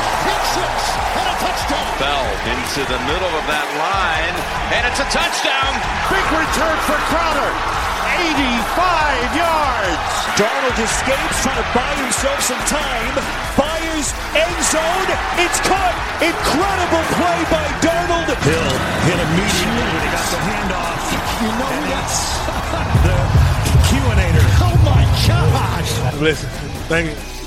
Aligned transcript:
It's 0.00 0.08
a 0.08 0.16
pick 0.24 0.42
six 0.56 0.72
and 1.20 1.26
a 1.28 1.36
touchdown. 1.44 1.90
Bell 2.00 2.26
into 2.48 2.82
the 2.88 3.00
middle 3.04 3.32
of 3.36 3.44
that 3.52 3.68
line, 3.76 4.36
and 4.72 4.82
it's 4.88 5.00
a 5.00 5.08
touchdown. 5.12 5.72
Big 6.08 6.26
return 6.32 6.76
for 6.88 6.96
Crowder. 7.12 7.52
85 8.16 9.36
yards. 9.36 10.12
Darnold 10.40 10.78
escapes, 10.80 11.36
trying 11.44 11.60
to 11.60 11.68
buy 11.76 11.92
himself 12.00 12.40
some 12.40 12.62
time. 12.68 13.14
Fires, 13.56 14.08
end 14.32 14.58
zone. 14.72 15.10
It's 15.40 15.60
caught. 15.68 15.96
Incredible 16.24 17.04
play 17.16 17.40
by 17.52 17.64
Darnold. 17.84 18.28
Hill 18.40 18.70
hit 19.04 19.18
immediately 19.20 19.84
when 19.84 20.02
he 20.04 20.10
got 20.16 20.26
the 20.32 20.40
handoff. 20.48 21.04
You 21.44 21.50
know 21.60 21.70
who 21.76 21.84
that's? 21.92 22.40
The 23.00 23.16
QAnator. 23.88 24.44
Oh 24.62 24.76
my 24.84 25.02
gosh. 25.26 26.20
Listen, 26.20 26.48
thank 26.88 27.10
you. 27.10 27.39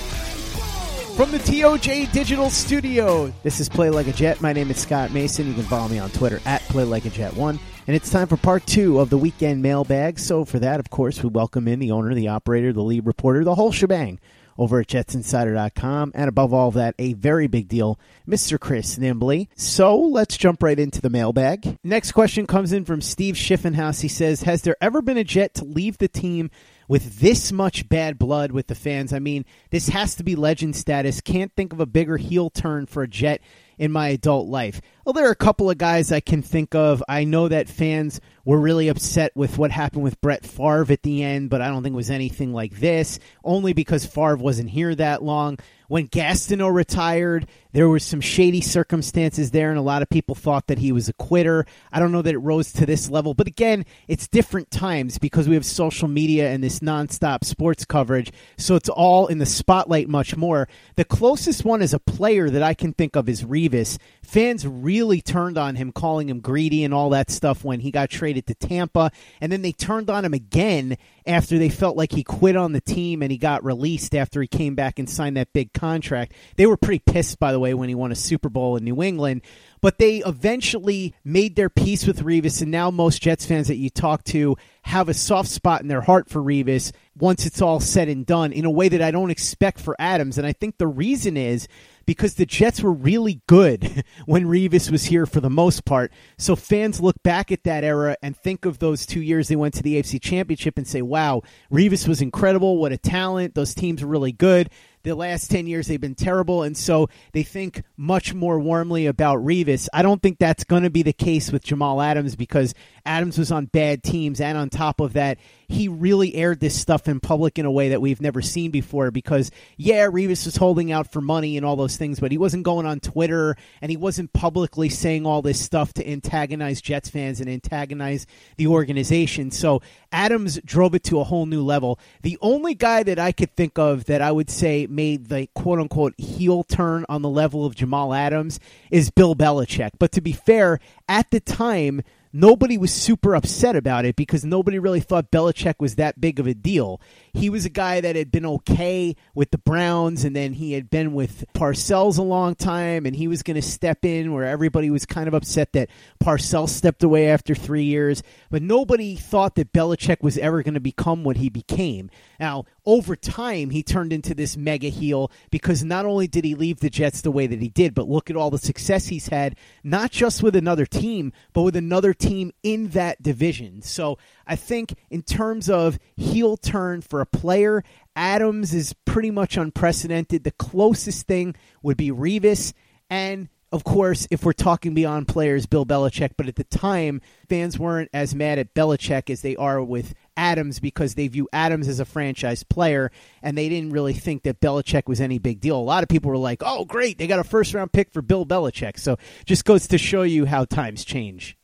From 1.15 1.29
the 1.29 1.37
TOJ 1.37 2.11
Digital 2.11 2.49
Studio, 2.49 3.31
this 3.43 3.59
is 3.59 3.69
Play 3.69 3.91
Like 3.91 4.07
a 4.07 4.11
Jet. 4.11 4.41
My 4.41 4.51
name 4.51 4.71
is 4.71 4.79
Scott 4.79 5.11
Mason. 5.11 5.47
You 5.47 5.53
can 5.53 5.61
follow 5.61 5.87
me 5.87 5.99
on 5.99 6.09
Twitter 6.09 6.41
at 6.43 6.61
Play 6.63 6.85
Like 6.85 7.05
a 7.05 7.11
Jet 7.11 7.35
One, 7.35 7.59
and 7.85 7.95
it's 7.95 8.09
time 8.09 8.27
for 8.27 8.35
part 8.35 8.65
two 8.65 8.99
of 8.99 9.11
the 9.11 9.17
weekend 9.19 9.61
mailbag. 9.61 10.17
So 10.17 10.43
for 10.43 10.57
that, 10.57 10.79
of 10.79 10.89
course, 10.89 11.21
we 11.21 11.29
welcome 11.29 11.67
in 11.67 11.77
the 11.77 11.91
owner, 11.91 12.15
the 12.15 12.29
operator, 12.29 12.73
the 12.73 12.81
lead 12.81 13.05
reporter, 13.05 13.43
the 13.43 13.53
whole 13.53 13.71
shebang 13.71 14.19
over 14.57 14.79
at 14.79 14.87
JetsInsider.com, 14.87 16.13
and 16.15 16.29
above 16.29 16.51
all 16.51 16.71
that, 16.71 16.95
a 16.97 17.13
very 17.13 17.47
big 17.47 17.67
deal, 17.67 17.99
Mr. 18.27 18.59
Chris 18.59 18.97
Nimbley. 18.97 19.49
So 19.55 19.95
let's 19.95 20.35
jump 20.35 20.63
right 20.63 20.79
into 20.79 20.99
the 20.99 21.09
mailbag. 21.11 21.77
Next 21.83 22.11
question 22.11 22.47
comes 22.47 22.73
in 22.73 22.85
from 22.85 23.01
Steve 23.01 23.35
Schiffenhaus. 23.35 24.01
He 24.01 24.07
says, 24.07 24.43
"Has 24.43 24.63
there 24.63 24.77
ever 24.81 25.03
been 25.03 25.17
a 25.17 25.23
Jet 25.23 25.53
to 25.55 25.63
leave 25.63 25.99
the 25.99 26.07
team?" 26.07 26.49
With 26.93 27.21
this 27.21 27.51
much 27.51 27.89
bad 27.89 28.19
blood 28.19 28.51
with 28.51 28.67
the 28.67 28.75
fans. 28.75 29.13
I 29.13 29.17
mean, 29.17 29.45
this 29.71 29.89
has 29.89 30.13
to 30.13 30.23
be 30.23 30.35
legend 30.35 30.75
status. 30.75 31.21
Can't 31.21 31.51
think 31.55 31.73
of 31.73 31.79
a 31.79 31.87
bigger 31.87 32.17
heel 32.17 32.51
turn 32.51 32.85
for 32.85 33.01
a 33.01 33.07
Jet 33.07 33.41
in 33.79 33.91
my 33.91 34.09
adult 34.09 34.47
life. 34.47 34.79
Well, 35.03 35.13
there 35.13 35.27
are 35.27 35.31
a 35.31 35.35
couple 35.35 35.71
of 35.71 35.79
guys 35.79 36.11
I 36.11 36.19
can 36.19 36.43
think 36.43 36.75
of. 36.75 37.03
I 37.09 37.23
know 37.23 37.47
that 37.47 37.67
fans 37.67 38.21
were 38.45 38.59
really 38.59 38.89
upset 38.89 39.31
with 39.35 39.57
what 39.57 39.71
happened 39.71 40.03
with 40.03 40.21
Brett 40.21 40.45
Favre 40.45 40.85
at 40.91 41.01
the 41.01 41.23
end, 41.23 41.49
but 41.49 41.63
I 41.63 41.69
don't 41.69 41.81
think 41.81 41.93
it 41.93 41.97
was 41.97 42.11
anything 42.11 42.53
like 42.53 42.79
this, 42.79 43.17
only 43.43 43.73
because 43.73 44.05
Favre 44.05 44.35
wasn't 44.35 44.69
here 44.69 44.93
that 44.93 45.23
long. 45.23 45.57
When 45.87 46.07
Gastineau 46.07 46.71
retired, 46.71 47.47
there 47.73 47.89
were 47.89 47.99
some 47.99 48.21
shady 48.21 48.61
circumstances 48.61 49.51
there, 49.51 49.69
and 49.69 49.79
a 49.79 49.83
lot 49.83 50.01
of 50.01 50.09
people 50.09 50.35
thought 50.35 50.67
that 50.67 50.79
he 50.79 50.91
was 50.91 51.09
a 51.09 51.13
quitter. 51.13 51.65
I 51.91 51.99
don't 51.99 52.11
know 52.11 52.21
that 52.21 52.33
it 52.33 52.39
rose 52.39 52.71
to 52.73 52.85
this 52.85 53.09
level, 53.09 53.33
but 53.33 53.47
again, 53.47 53.85
it's 54.07 54.27
different 54.27 54.71
times 54.71 55.17
because 55.17 55.47
we 55.47 55.55
have 55.55 55.65
social 55.65 56.07
media 56.07 56.51
and 56.51 56.63
this 56.63 56.79
nonstop 56.79 57.43
sports 57.43 57.83
coverage, 57.83 58.31
so 58.57 58.75
it's 58.75 58.89
all 58.89 59.27
in 59.27 59.39
the 59.39 59.45
spotlight 59.45 60.07
much 60.07 60.37
more. 60.37 60.67
The 60.95 61.05
closest 61.05 61.65
one 61.65 61.81
as 61.81 61.93
a 61.93 61.99
player 61.99 62.49
that 62.49 62.63
I 62.63 62.73
can 62.73 62.93
think 62.93 63.15
of 63.15 63.27
is 63.27 63.43
Revis. 63.43 63.97
Fans 64.21 64.65
really 64.67 65.21
turned 65.21 65.57
on 65.57 65.75
him, 65.75 65.91
calling 65.91 66.29
him 66.29 66.39
greedy 66.39 66.83
and 66.83 66.93
all 66.93 67.09
that 67.09 67.29
stuff 67.29 67.63
when 67.63 67.79
he 67.79 67.91
got 67.91 68.09
traded 68.09 68.47
to 68.47 68.55
Tampa, 68.55 69.11
and 69.41 69.51
then 69.51 69.61
they 69.61 69.71
turned 69.71 70.09
on 70.09 70.25
him 70.25 70.33
again 70.33 70.97
after 71.25 71.57
they 71.57 71.69
felt 71.69 71.95
like 71.95 72.11
he 72.11 72.23
quit 72.23 72.55
on 72.55 72.73
the 72.73 72.81
team 72.81 73.21
and 73.21 73.31
he 73.31 73.37
got 73.37 73.63
released 73.63 74.13
after 74.13 74.41
he 74.41 74.47
came 74.47 74.75
back 74.75 74.99
and 74.99 75.09
signed 75.09 75.37
that 75.37 75.53
big 75.53 75.73
contract. 75.73 76.33
They 76.57 76.65
were 76.65 76.77
pretty 76.77 76.99
pissed, 76.99 77.39
by 77.39 77.51
the 77.51 77.59
way, 77.59 77.62
when 77.71 77.87
he 77.87 77.95
won 77.95 78.11
a 78.11 78.15
Super 78.15 78.49
Bowl 78.49 78.75
in 78.75 78.83
New 78.83 79.01
England. 79.01 79.43
But 79.79 79.97
they 79.97 80.17
eventually 80.17 81.13
made 81.23 81.55
their 81.55 81.69
peace 81.69 82.05
with 82.05 82.23
Revis, 82.23 82.61
and 82.61 82.71
now 82.71 82.91
most 82.91 83.21
Jets 83.21 83.45
fans 83.45 83.67
that 83.67 83.77
you 83.77 83.89
talk 83.89 84.23
to 84.25 84.57
have 84.83 85.07
a 85.07 85.13
soft 85.13 85.49
spot 85.49 85.81
in 85.81 85.87
their 85.87 86.01
heart 86.01 86.29
for 86.29 86.41
Revis 86.41 86.91
once 87.17 87.45
it's 87.45 87.61
all 87.61 87.79
said 87.79 88.09
and 88.09 88.25
done 88.25 88.51
in 88.51 88.65
a 88.65 88.71
way 88.71 88.89
that 88.89 89.01
I 89.01 89.11
don't 89.11 89.31
expect 89.31 89.79
for 89.79 89.95
Adams. 89.99 90.37
And 90.37 90.47
I 90.47 90.53
think 90.53 90.77
the 90.77 90.87
reason 90.87 91.37
is 91.37 91.67
because 92.05 92.35
the 92.35 92.45
Jets 92.45 92.81
were 92.81 92.91
really 92.91 93.41
good 93.47 94.03
when 94.25 94.45
Revis 94.45 94.91
was 94.91 95.05
here 95.05 95.25
for 95.25 95.39
the 95.39 95.49
most 95.49 95.85
part. 95.85 96.11
So 96.37 96.55
fans 96.55 96.99
look 96.99 97.21
back 97.23 97.51
at 97.51 97.63
that 97.63 97.83
era 97.83 98.17
and 98.21 98.35
think 98.35 98.65
of 98.65 98.79
those 98.79 99.05
two 99.05 99.21
years 99.21 99.47
they 99.47 99.55
went 99.55 99.73
to 99.75 99.83
the 99.83 100.01
AFC 100.01 100.21
Championship 100.21 100.77
and 100.77 100.87
say, 100.87 101.01
wow, 101.01 101.41
Revis 101.71 102.07
was 102.07 102.21
incredible. 102.21 102.77
What 102.77 102.91
a 102.91 102.97
talent. 102.97 103.55
Those 103.55 103.73
teams 103.73 104.01
were 104.01 104.09
really 104.09 104.31
good. 104.31 104.69
The 105.03 105.15
last 105.15 105.51
10 105.51 105.67
years 105.67 105.87
they've 105.87 105.99
been 105.99 106.15
terrible, 106.15 106.63
and 106.63 106.77
so 106.77 107.09
they 107.33 107.43
think 107.43 107.83
much 107.97 108.33
more 108.33 108.57
warmly 108.57 109.05
about 109.05 109.39
Revis. 109.39 109.89
I 109.93 110.01
don't 110.01 110.21
think 110.21 110.39
that's 110.39 110.63
going 110.63 110.83
to 110.83 110.89
be 110.89 111.03
the 111.03 111.11
case 111.11 111.51
with 111.51 111.61
Jamal 111.61 112.01
Adams 112.01 112.37
because 112.37 112.73
Adams 113.05 113.37
was 113.37 113.51
on 113.51 113.65
bad 113.65 114.01
teams, 114.01 114.39
and 114.39 114.57
on 114.57 114.69
top 114.69 115.01
of 115.01 115.11
that, 115.13 115.39
he 115.67 115.87
really 115.87 116.35
aired 116.35 116.59
this 116.59 116.79
stuff 116.79 117.07
in 117.07 117.19
public 117.19 117.57
in 117.57 117.65
a 117.65 117.71
way 117.71 117.89
that 117.89 118.01
we've 118.01 118.21
never 118.21 118.41
seen 118.41 118.71
before. 118.71 119.11
Because, 119.11 119.51
yeah, 119.77 120.07
Revis 120.07 120.45
was 120.45 120.55
holding 120.55 120.91
out 120.91 121.11
for 121.11 121.21
money 121.21 121.57
and 121.57 121.65
all 121.65 121.75
those 121.75 121.97
things, 121.97 122.19
but 122.19 122.31
he 122.31 122.37
wasn't 122.37 122.63
going 122.63 122.85
on 122.85 122.99
Twitter 122.99 123.55
and 123.81 123.89
he 123.89 123.97
wasn't 123.97 124.33
publicly 124.33 124.89
saying 124.89 125.25
all 125.25 125.41
this 125.41 125.63
stuff 125.63 125.93
to 125.93 126.09
antagonize 126.09 126.81
Jets 126.81 127.09
fans 127.09 127.39
and 127.39 127.49
antagonize 127.49 128.25
the 128.57 128.67
organization. 128.67 129.51
So 129.51 129.81
Adams 130.11 130.59
drove 130.63 130.95
it 130.95 131.03
to 131.05 131.19
a 131.19 131.23
whole 131.23 131.45
new 131.45 131.63
level. 131.63 131.99
The 132.21 132.37
only 132.41 132.73
guy 132.73 133.03
that 133.03 133.19
I 133.19 133.31
could 133.31 133.55
think 133.55 133.77
of 133.77 134.05
that 134.05 134.21
I 134.21 134.31
would 134.31 134.49
say 134.49 134.87
made 134.87 135.27
the 135.27 135.47
quote 135.55 135.79
unquote 135.79 136.19
heel 136.19 136.63
turn 136.63 137.05
on 137.09 137.21
the 137.21 137.29
level 137.29 137.65
of 137.65 137.75
Jamal 137.75 138.13
Adams 138.13 138.59
is 138.91 139.09
Bill 139.09 139.35
Belichick. 139.35 139.91
But 139.99 140.11
to 140.13 140.21
be 140.21 140.33
fair, 140.33 140.79
at 141.07 141.31
the 141.31 141.39
time, 141.39 142.03
nobody 142.33 142.77
was 142.77 142.91
super 142.91 143.35
upset 143.35 143.75
about 143.75 144.05
it 144.05 144.15
because 144.15 144.43
nobody 144.43 144.79
really 144.79 144.99
thought 144.99 145.31
Belichick 145.31 145.75
was 145.79 145.95
that 145.95 146.19
big 146.19 146.39
of 146.39 146.47
a 146.47 146.53
deal. 146.53 146.99
He 147.35 147.49
was 147.49 147.65
a 147.65 147.69
guy 147.69 147.99
that 147.99 148.15
had 148.15 148.31
been 148.31 148.45
okay 148.45 149.15
with 149.33 149.49
the 149.49 149.57
Browns, 149.57 150.23
and 150.23 150.35
then 150.35 150.53
he 150.53 150.73
had 150.73 150.91
been 150.91 151.13
with 151.13 151.45
Parcells 151.55 152.19
a 152.19 152.21
long 152.21 152.53
time, 152.53 153.07
and 153.07 153.15
he 153.15 153.27
was 153.27 153.41
going 153.41 153.55
to 153.55 153.61
step 153.61 154.05
in 154.05 154.33
where 154.33 154.45
everybody 154.45 154.91
was 154.91 155.07
kind 155.07 155.27
of 155.27 155.33
upset 155.33 155.73
that 155.73 155.89
Parcells 156.23 156.69
stepped 156.69 157.01
away 157.01 157.27
after 157.29 157.55
three 157.55 157.85
years. 157.85 158.21
But 158.51 158.61
nobody 158.61 159.15
thought 159.15 159.55
that 159.55 159.73
Belichick 159.73 160.21
was 160.21 160.37
ever 160.37 160.61
going 160.61 160.75
to 160.75 160.79
become 160.79 161.23
what 161.23 161.37
he 161.37 161.49
became. 161.49 162.11
Now, 162.39 162.65
over 162.85 163.15
time, 163.15 163.71
he 163.71 163.81
turned 163.81 164.13
into 164.13 164.35
this 164.35 164.55
mega 164.55 164.89
heel 164.89 165.31
because 165.49 165.83
not 165.83 166.05
only 166.05 166.27
did 166.27 166.45
he 166.45 166.53
leave 166.53 166.81
the 166.81 166.89
Jets 166.89 167.21
the 167.21 167.31
way 167.31 167.47
that 167.47 167.61
he 167.61 167.69
did, 167.69 167.95
but 167.95 168.09
look 168.09 168.29
at 168.29 168.35
all 168.35 168.51
the 168.51 168.57
success 168.57 169.07
he's 169.07 169.29
had, 169.29 169.55
not 169.83 170.11
just 170.11 170.43
with 170.43 170.55
another 170.55 170.85
team, 170.85 171.33
but 171.53 171.63
with 171.63 171.75
another 171.75 172.13
team 172.13 172.51
in 172.61 172.89
that 172.89 173.23
division. 173.23 173.81
So 173.81 174.17
I 174.45 174.55
think 174.55 174.95
in 175.09 175.23
terms 175.23 175.69
of 175.69 175.97
heel 176.15 176.57
turn 176.57 177.01
for 177.01 177.22
a 177.23 177.37
player, 177.37 177.83
Adams 178.15 178.73
is 178.73 178.93
pretty 179.05 179.31
much 179.31 179.57
unprecedented. 179.57 180.43
The 180.43 180.51
closest 180.51 181.27
thing 181.27 181.55
would 181.81 181.97
be 181.97 182.11
Revis. 182.11 182.73
And 183.09 183.49
of 183.73 183.83
course, 183.83 184.27
if 184.29 184.45
we're 184.45 184.53
talking 184.53 184.93
beyond 184.93 185.27
players, 185.27 185.65
Bill 185.65 185.83
Belichick. 185.83 186.33
But 186.37 186.47
at 186.47 186.55
the 186.57 186.63
time, 186.63 187.21
fans 187.49 187.79
weren't 187.79 188.11
as 188.13 188.35
mad 188.35 188.59
at 188.59 188.75
Belichick 188.75 189.31
as 189.31 189.41
they 189.41 189.55
are 189.55 189.83
with 189.83 190.13
Adams 190.37 190.79
because 190.79 191.15
they 191.15 191.27
view 191.27 191.49
Adams 191.51 191.87
as 191.87 191.99
a 191.99 192.05
franchise 192.05 192.61
player, 192.61 193.11
and 193.41 193.57
they 193.57 193.69
didn't 193.69 193.91
really 193.91 194.13
think 194.13 194.43
that 194.43 194.61
Belichick 194.61 195.07
was 195.07 195.19
any 195.19 195.39
big 195.39 195.59
deal. 195.59 195.75
A 195.75 195.81
lot 195.81 196.03
of 196.03 196.09
people 196.09 196.29
were 196.29 196.37
like, 196.37 196.61
"Oh, 196.63 196.85
great, 196.85 197.17
they 197.17 197.25
got 197.25 197.39
a 197.39 197.43
first 197.43 197.73
round 197.73 197.91
pick 197.91 198.13
for 198.13 198.21
Bill 198.21 198.45
Belichick." 198.45 198.99
So 198.99 199.17
just 199.43 199.65
goes 199.65 199.87
to 199.87 199.97
show 199.97 200.21
you 200.21 200.45
how 200.45 200.65
times 200.65 201.03
change. 201.03 201.57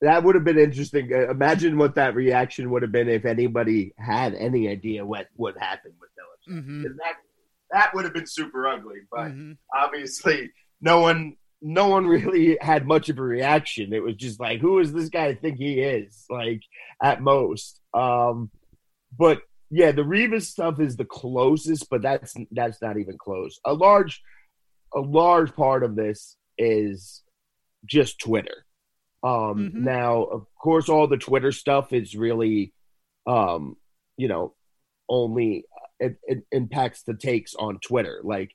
That 0.00 0.22
would 0.22 0.34
have 0.36 0.44
been 0.44 0.58
interesting. 0.58 1.10
Uh, 1.12 1.28
Imagine 1.30 1.76
what 1.76 1.96
that 1.96 2.14
reaction 2.14 2.70
would 2.70 2.82
have 2.82 2.92
been 2.92 3.08
if 3.08 3.24
anybody 3.24 3.92
had 3.98 4.34
any 4.34 4.68
idea 4.68 5.04
what 5.04 5.26
what 5.34 5.56
happened 5.58 5.94
with. 6.00 6.08
Mhm. 6.48 6.82
'Cause 6.82 6.96
That 6.96 7.14
that 7.70 7.94
would 7.94 8.04
have 8.04 8.14
been 8.14 8.26
super 8.26 8.66
ugly. 8.66 9.00
But 9.10 9.32
Mhm. 9.32 9.58
obviously, 9.74 10.52
no 10.80 11.00
one 11.00 11.36
no 11.60 11.88
one 11.88 12.06
really 12.06 12.56
had 12.60 12.86
much 12.86 13.08
of 13.08 13.18
a 13.18 13.22
reaction. 13.22 13.92
It 13.92 14.02
was 14.02 14.14
just 14.14 14.38
like, 14.38 14.60
who 14.60 14.78
is 14.78 14.92
this 14.92 15.08
guy 15.08 15.34
think 15.34 15.58
he 15.58 15.80
is? 15.80 16.24
Like 16.30 16.62
at 17.02 17.20
most. 17.20 17.80
Um, 17.92 18.50
but 19.18 19.42
yeah, 19.68 19.90
the 19.90 20.02
Revis 20.04 20.42
stuff 20.44 20.78
is 20.80 20.96
the 20.96 21.04
closest, 21.04 21.90
but 21.90 22.00
that's 22.02 22.34
that's 22.52 22.80
not 22.80 22.96
even 22.98 23.18
close. 23.18 23.58
A 23.64 23.74
large 23.74 24.22
a 24.94 25.00
large 25.00 25.52
part 25.54 25.82
of 25.82 25.96
this 25.96 26.36
is 26.56 27.22
just 27.84 28.18
Twitter. 28.20 28.64
Um, 29.22 29.70
Mhm. 29.70 29.74
Now, 29.74 30.22
of 30.24 30.46
course, 30.54 30.88
all 30.88 31.06
the 31.06 31.16
Twitter 31.16 31.52
stuff 31.52 31.92
is 31.92 32.14
really, 32.14 32.72
um, 33.26 33.76
you 34.16 34.28
know, 34.28 34.54
only 35.08 35.64
it, 36.00 36.16
it 36.24 36.44
impacts 36.52 37.02
the 37.02 37.14
takes 37.14 37.54
on 37.56 37.78
Twitter. 37.80 38.20
Like, 38.22 38.52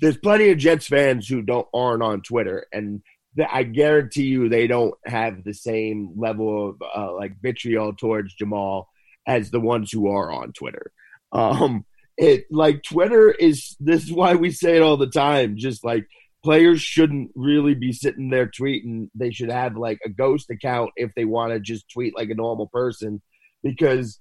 there's 0.00 0.16
plenty 0.18 0.50
of 0.50 0.58
Jets 0.58 0.86
fans 0.86 1.26
who 1.28 1.42
don't 1.42 1.66
aren't 1.74 2.02
on 2.02 2.22
Twitter, 2.22 2.66
and 2.72 3.02
I 3.50 3.62
guarantee 3.64 4.24
you 4.24 4.48
they 4.48 4.66
don't 4.66 4.94
have 5.04 5.44
the 5.44 5.54
same 5.54 6.12
level 6.16 6.70
of 6.70 6.82
uh, 6.96 7.12
like 7.14 7.40
vitriol 7.40 7.92
towards 7.92 8.34
Jamal 8.34 8.88
as 9.26 9.50
the 9.50 9.60
ones 9.60 9.90
who 9.92 10.08
are 10.08 10.32
on 10.32 10.52
Twitter. 10.52 10.92
Um, 11.32 11.84
it 12.16 12.46
like 12.50 12.82
Twitter 12.82 13.30
is 13.30 13.76
this 13.80 14.04
is 14.04 14.12
why 14.12 14.34
we 14.34 14.50
say 14.50 14.76
it 14.76 14.82
all 14.82 14.96
the 14.96 15.06
time. 15.06 15.56
Just 15.56 15.84
like 15.84 16.06
players 16.42 16.80
shouldn't 16.80 17.30
really 17.34 17.74
be 17.74 17.92
sitting 17.92 18.30
there 18.30 18.46
tweeting. 18.46 19.08
They 19.14 19.30
should 19.30 19.50
have 19.50 19.76
like 19.76 20.00
a 20.04 20.08
ghost 20.08 20.50
account 20.50 20.90
if 20.96 21.14
they 21.14 21.24
want 21.24 21.52
to 21.52 21.60
just 21.60 21.90
tweet 21.90 22.16
like 22.16 22.30
a 22.30 22.34
normal 22.34 22.66
person 22.68 23.20
because 23.62 24.18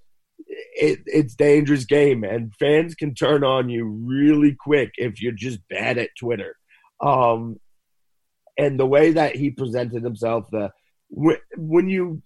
it, 0.47 0.99
it's 1.05 1.35
dangerous 1.35 1.85
game 1.85 2.23
and 2.23 2.53
fans 2.55 2.95
can 2.95 3.13
turn 3.13 3.43
on 3.43 3.69
you 3.69 3.85
really 3.85 4.55
quick 4.59 4.91
if 4.97 5.21
you're 5.21 5.31
just 5.31 5.59
bad 5.69 5.97
at 5.97 6.09
Twitter. 6.19 6.55
Um, 7.01 7.57
and 8.57 8.79
the 8.79 8.85
way 8.85 9.13
that 9.13 9.35
he 9.35 9.51
presented 9.51 10.03
himself, 10.03 10.45
the 10.51 10.71
when 11.09 11.89
you 11.89 12.21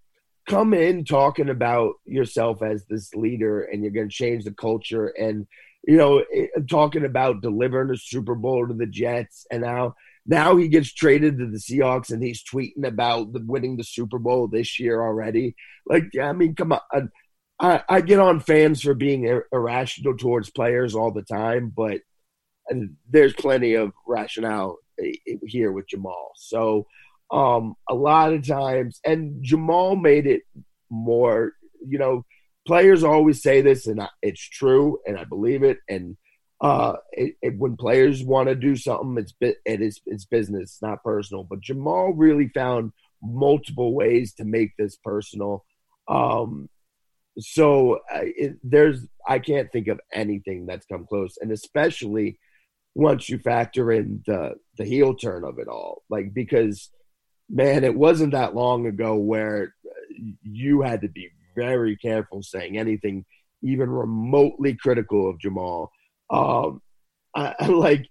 come 0.48 0.74
in 0.74 1.06
talking 1.06 1.50
about 1.50 1.94
yourself 2.06 2.62
as 2.62 2.86
this 2.90 3.14
leader 3.14 3.62
and 3.62 3.82
you're 3.82 3.94
going 3.94 4.10
to 4.10 4.16
change 4.16 4.44
the 4.44 4.52
culture 4.52 5.08
and 5.08 5.48
you 5.86 5.98
know 5.98 6.24
talking 6.70 7.06
about 7.06 7.42
delivering 7.42 7.92
a 7.92 7.98
super 7.98 8.36
bowl 8.36 8.68
to 8.68 8.74
the 8.74 8.86
jets 8.86 9.46
and 9.52 9.62
now 9.62 9.96
now 10.26 10.56
he 10.56 10.68
gets 10.68 10.94
traded 10.94 11.38
to 11.38 11.48
the 11.48 11.58
seahawks 11.58 12.12
and 12.12 12.24
he's 12.24 12.44
tweeting 12.44 12.86
about 12.86 13.34
the, 13.34 13.42
winning 13.46 13.76
the 13.76 13.84
super 13.84 14.18
bowl 14.18 14.48
this 14.48 14.80
year 14.80 15.02
already 15.02 15.56
like 15.86 16.06
i 16.22 16.32
mean 16.32 16.56
come 16.56 16.72
on 16.72 17.12
I, 17.60 17.84
I 17.88 18.02
get 18.02 18.20
on 18.20 18.40
fans 18.40 18.82
for 18.82 18.96
being 18.96 19.26
ir- 19.26 19.48
irrational 19.52 20.18
towards 20.18 20.50
players 20.50 20.96
all 20.96 21.12
the 21.12 21.22
time 21.22 21.72
but 21.76 22.02
there's 23.10 23.34
plenty 23.34 23.76
of 23.76 23.92
rationale 24.08 24.78
eh, 25.00 25.16
here 25.46 25.72
with 25.72 25.88
jamal 25.88 26.32
so 26.36 26.88
um, 27.34 27.76
a 27.90 27.96
lot 27.96 28.32
of 28.32 28.48
times, 28.48 29.02
and 29.04 29.44
Jamal 29.44 29.96
made 29.96 30.28
it 30.28 30.44
more. 30.90 31.54
You 31.86 31.98
know, 31.98 32.26
players 32.66 33.04
always 33.04 33.42
say 33.42 33.62
this, 33.62 33.88
and 33.88 34.02
it's 34.22 34.42
true, 34.42 35.00
and 35.06 35.18
I 35.18 35.24
believe 35.24 35.64
it. 35.64 35.80
And 35.88 36.18
uh, 36.62 36.94
it, 37.12 37.36
it, 37.42 37.58
when 37.58 37.76
players 37.76 38.24
want 38.24 38.50
to 38.50 38.56
do 38.56 38.76
something, 38.76 39.18
it's 39.18 39.34
it 39.42 39.82
is 39.82 40.02
it's 40.06 40.26
business, 40.26 40.80
not 40.82 41.04
personal. 41.04 41.44
But 41.44 41.62
Jamal 41.62 42.14
really 42.14 42.48
found 42.50 42.92
multiple 43.22 43.94
ways 43.94 44.34
to 44.36 44.46
make 44.46 44.72
this 44.78 44.98
personal. 44.98 45.66
Um, 46.08 46.70
so 47.40 48.00
it, 48.12 48.58
there's 48.64 49.08
I 49.28 49.40
can't 49.40 49.72
think 49.72 49.88
of 49.88 50.00
anything 50.12 50.66
that's 50.66 50.86
come 50.86 51.06
close, 51.06 51.38
and 51.42 51.52
especially 51.52 52.40
once 52.96 53.28
you 53.28 53.40
factor 53.40 53.92
in 53.92 54.24
the 54.26 54.56
the 54.78 54.86
heel 54.86 55.16
turn 55.16 55.44
of 55.44 55.60
it 55.60 55.68
all, 55.68 56.04
like 56.10 56.34
because 56.34 56.92
man, 57.50 57.84
it 57.84 57.96
wasn't 57.96 58.32
that 58.32 58.56
long 58.56 58.88
ago 58.88 59.16
where 59.16 59.74
you 60.42 60.82
had 60.82 61.02
to 61.02 61.10
be 61.10 61.30
very 61.56 61.96
careful 61.98 62.42
saying 62.44 62.78
anything 62.78 63.26
even 63.64 63.90
remotely 63.90 64.76
critical 64.76 65.30
of 65.30 65.40
Jamal. 65.40 65.92
Um, 66.30 66.82
I, 67.36 67.66
like, 67.68 68.08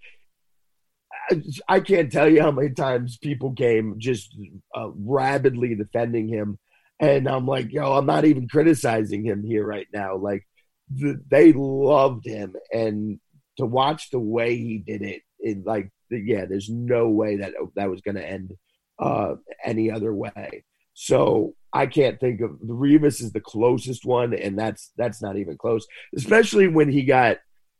I, 1.67 1.79
can't 1.79 2.11
tell 2.11 2.27
you 2.29 2.41
how 2.41 2.51
many 2.51 2.71
times 2.71 3.17
people 3.17 3.53
came 3.53 3.95
just 3.97 4.35
uh, 4.75 4.89
rabidly 4.95 5.75
defending 5.75 6.27
him. 6.27 6.59
And 6.99 7.27
I'm 7.27 7.45
like, 7.45 7.71
yo, 7.71 7.93
I'm 7.93 8.05
not 8.05 8.25
even 8.25 8.47
criticizing 8.47 9.23
him 9.23 9.43
here 9.43 9.65
right 9.65 9.87
now. 9.93 10.15
Like, 10.17 10.45
the, 10.89 11.19
they 11.29 11.53
loved 11.53 12.25
him. 12.25 12.55
And 12.73 13.19
to 13.57 13.65
watch 13.65 14.09
the 14.09 14.19
way 14.19 14.57
he 14.57 14.79
did 14.79 15.01
it, 15.01 15.21
it 15.39 15.65
like, 15.65 15.89
yeah, 16.09 16.45
there's 16.45 16.69
no 16.69 17.09
way 17.09 17.37
that 17.37 17.53
that 17.75 17.89
was 17.89 18.01
going 18.01 18.15
to 18.15 18.27
end 18.27 18.53
uh, 18.99 19.35
any 19.63 19.91
other 19.91 20.13
way. 20.13 20.63
So 20.93 21.55
I 21.73 21.87
can't 21.87 22.19
think 22.19 22.41
of 22.41 22.59
the 22.59 22.73
Revis 22.73 23.21
is 23.21 23.31
the 23.31 23.41
closest 23.41 24.05
one, 24.05 24.33
and 24.33 24.57
that's 24.57 24.91
that's 24.97 25.21
not 25.21 25.37
even 25.37 25.57
close. 25.57 25.85
Especially 26.15 26.67
when 26.67 26.89
he 26.89 27.03
got 27.03 27.37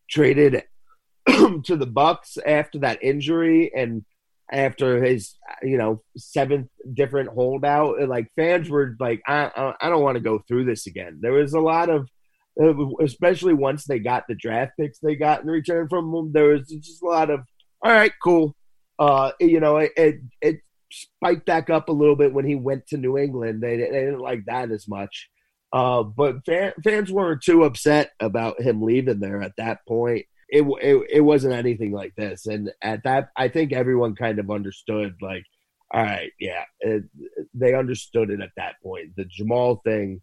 traded 0.10 0.63
to 1.28 1.75
the 1.75 1.88
Bucs 1.88 2.38
after 2.45 2.80
that 2.80 3.04
injury 3.04 3.72
and 3.75 4.04
after 4.51 5.04
his 5.04 5.36
you 5.62 5.78
know 5.78 6.01
seventh 6.18 6.69
different 6.94 7.30
holdout. 7.30 8.07
Like 8.07 8.31
fans 8.36 8.69
were 8.69 8.95
like, 9.00 9.22
I 9.28 9.74
I 9.80 9.90
don't 9.90 10.04
want 10.04 10.16
to 10.16 10.24
go 10.24 10.44
through 10.48 10.66
this 10.66 10.88
again. 10.88 11.19
There 11.22 11.34
was 11.34 11.54
a 11.54 11.60
lot 11.60 11.89
of 11.89 12.10
especially 13.01 13.54
once 13.54 13.86
they 13.86 13.98
got 13.98 14.28
the 14.28 14.36
draft 14.36 14.74
picks 14.80 15.00
they 15.00 15.16
got 15.16 15.42
in 15.42 15.48
return 15.48 15.88
from 15.89 16.12
them, 16.12 16.31
there 16.31 16.50
was 16.50 16.68
just 16.68 17.01
a 17.01 17.06
lot 17.07 17.30
of 17.30 17.42
all 17.84 17.92
right, 17.92 18.13
cool. 18.24 18.56
Uh, 18.98 19.31
you 19.39 19.60
know, 19.60 19.78
it, 19.78 19.92
it, 19.98 20.16
it 20.42 20.56
spiked 20.94 21.45
back 21.45 21.69
up 21.69 21.90
a 21.90 21.94
little 21.94 22.16
bit 22.16 22.34
when 22.34 22.45
he 22.45 22.56
went 22.56 22.88
to 22.88 22.98
New 22.98 23.18
England. 23.18 23.62
They, 23.62 23.78
they 23.78 23.90
didn't 23.90 24.19
like 24.19 24.45
that 24.45 24.72
as 24.72 24.88
much. 24.88 25.30
Uh, 25.72 26.04
but 26.04 26.45
fan, 26.45 26.74
fans 26.84 27.12
weren't 27.12 27.42
too 27.42 27.63
upset 27.63 28.12
about 28.19 28.62
him 28.62 28.81
leaving 28.81 29.19
there 29.19 29.42
at 29.42 29.56
that 29.57 29.80
point. 29.88 30.25
It, 30.50 30.63
it 30.81 31.07
it 31.12 31.22
wasn't 31.22 31.56
anything 31.56 31.92
like 31.92 32.13
this, 32.16 32.45
and 32.45 32.72
at 32.80 33.06
that, 33.06 33.30
I 33.36 33.48
think 33.48 33.74
everyone 33.74 34.13
kind 34.13 34.38
of 34.38 34.51
understood. 34.51 35.16
Like, 35.19 35.45
all 35.92 36.04
right, 36.04 36.30
yeah, 36.40 36.66
it, 36.80 37.06
they 37.56 37.74
understood 37.74 38.30
it 38.30 38.39
at 38.39 38.51
that 38.56 38.75
point. 38.84 39.16
The 39.16 39.25
Jamal 39.25 39.81
thing, 39.84 40.22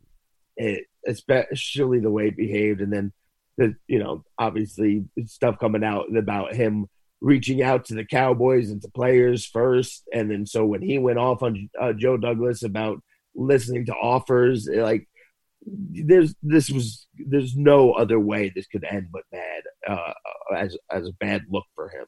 it, 0.56 0.84
especially 1.05 1.99
the 1.99 2.12
way 2.12 2.26
he 2.26 2.31
behaved, 2.31 2.81
and 2.81 2.93
then 2.93 3.12
the 3.56 3.75
you 3.88 3.99
know 3.99 4.23
obviously 4.38 5.05
stuff 5.26 5.58
coming 5.58 5.82
out 5.82 6.16
about 6.16 6.55
him 6.55 6.87
reaching 7.20 7.62
out 7.62 7.87
to 7.87 7.94
the 7.94 8.05
Cowboys 8.05 8.70
and 8.70 8.81
to 8.82 8.88
players 8.88 9.46
first. 9.46 10.08
And 10.12 10.31
then 10.31 10.46
so 10.46 10.64
when 10.64 10.82
he 10.82 10.99
went 10.99 11.19
off 11.19 11.43
on 11.43 11.69
uh, 11.81 11.93
Joe 11.93 12.17
Douglas 12.17 12.62
about 12.62 13.02
listening 13.34 13.87
to 13.87 13.93
offers, 13.93 14.69
like 14.72 15.08
there's 15.67 16.34
this 16.43 16.70
was 16.70 17.06
there's 17.19 17.56
no 17.56 17.93
other 17.93 18.19
way 18.19 18.50
this 18.55 18.67
could 18.67 18.84
end 18.84 19.08
but 19.12 19.22
bad 19.31 19.62
uh, 19.87 20.12
as 20.56 20.76
as 20.90 21.06
a 21.06 21.12
bad 21.12 21.44
look 21.50 21.67
for 21.75 21.88
him. 21.88 22.06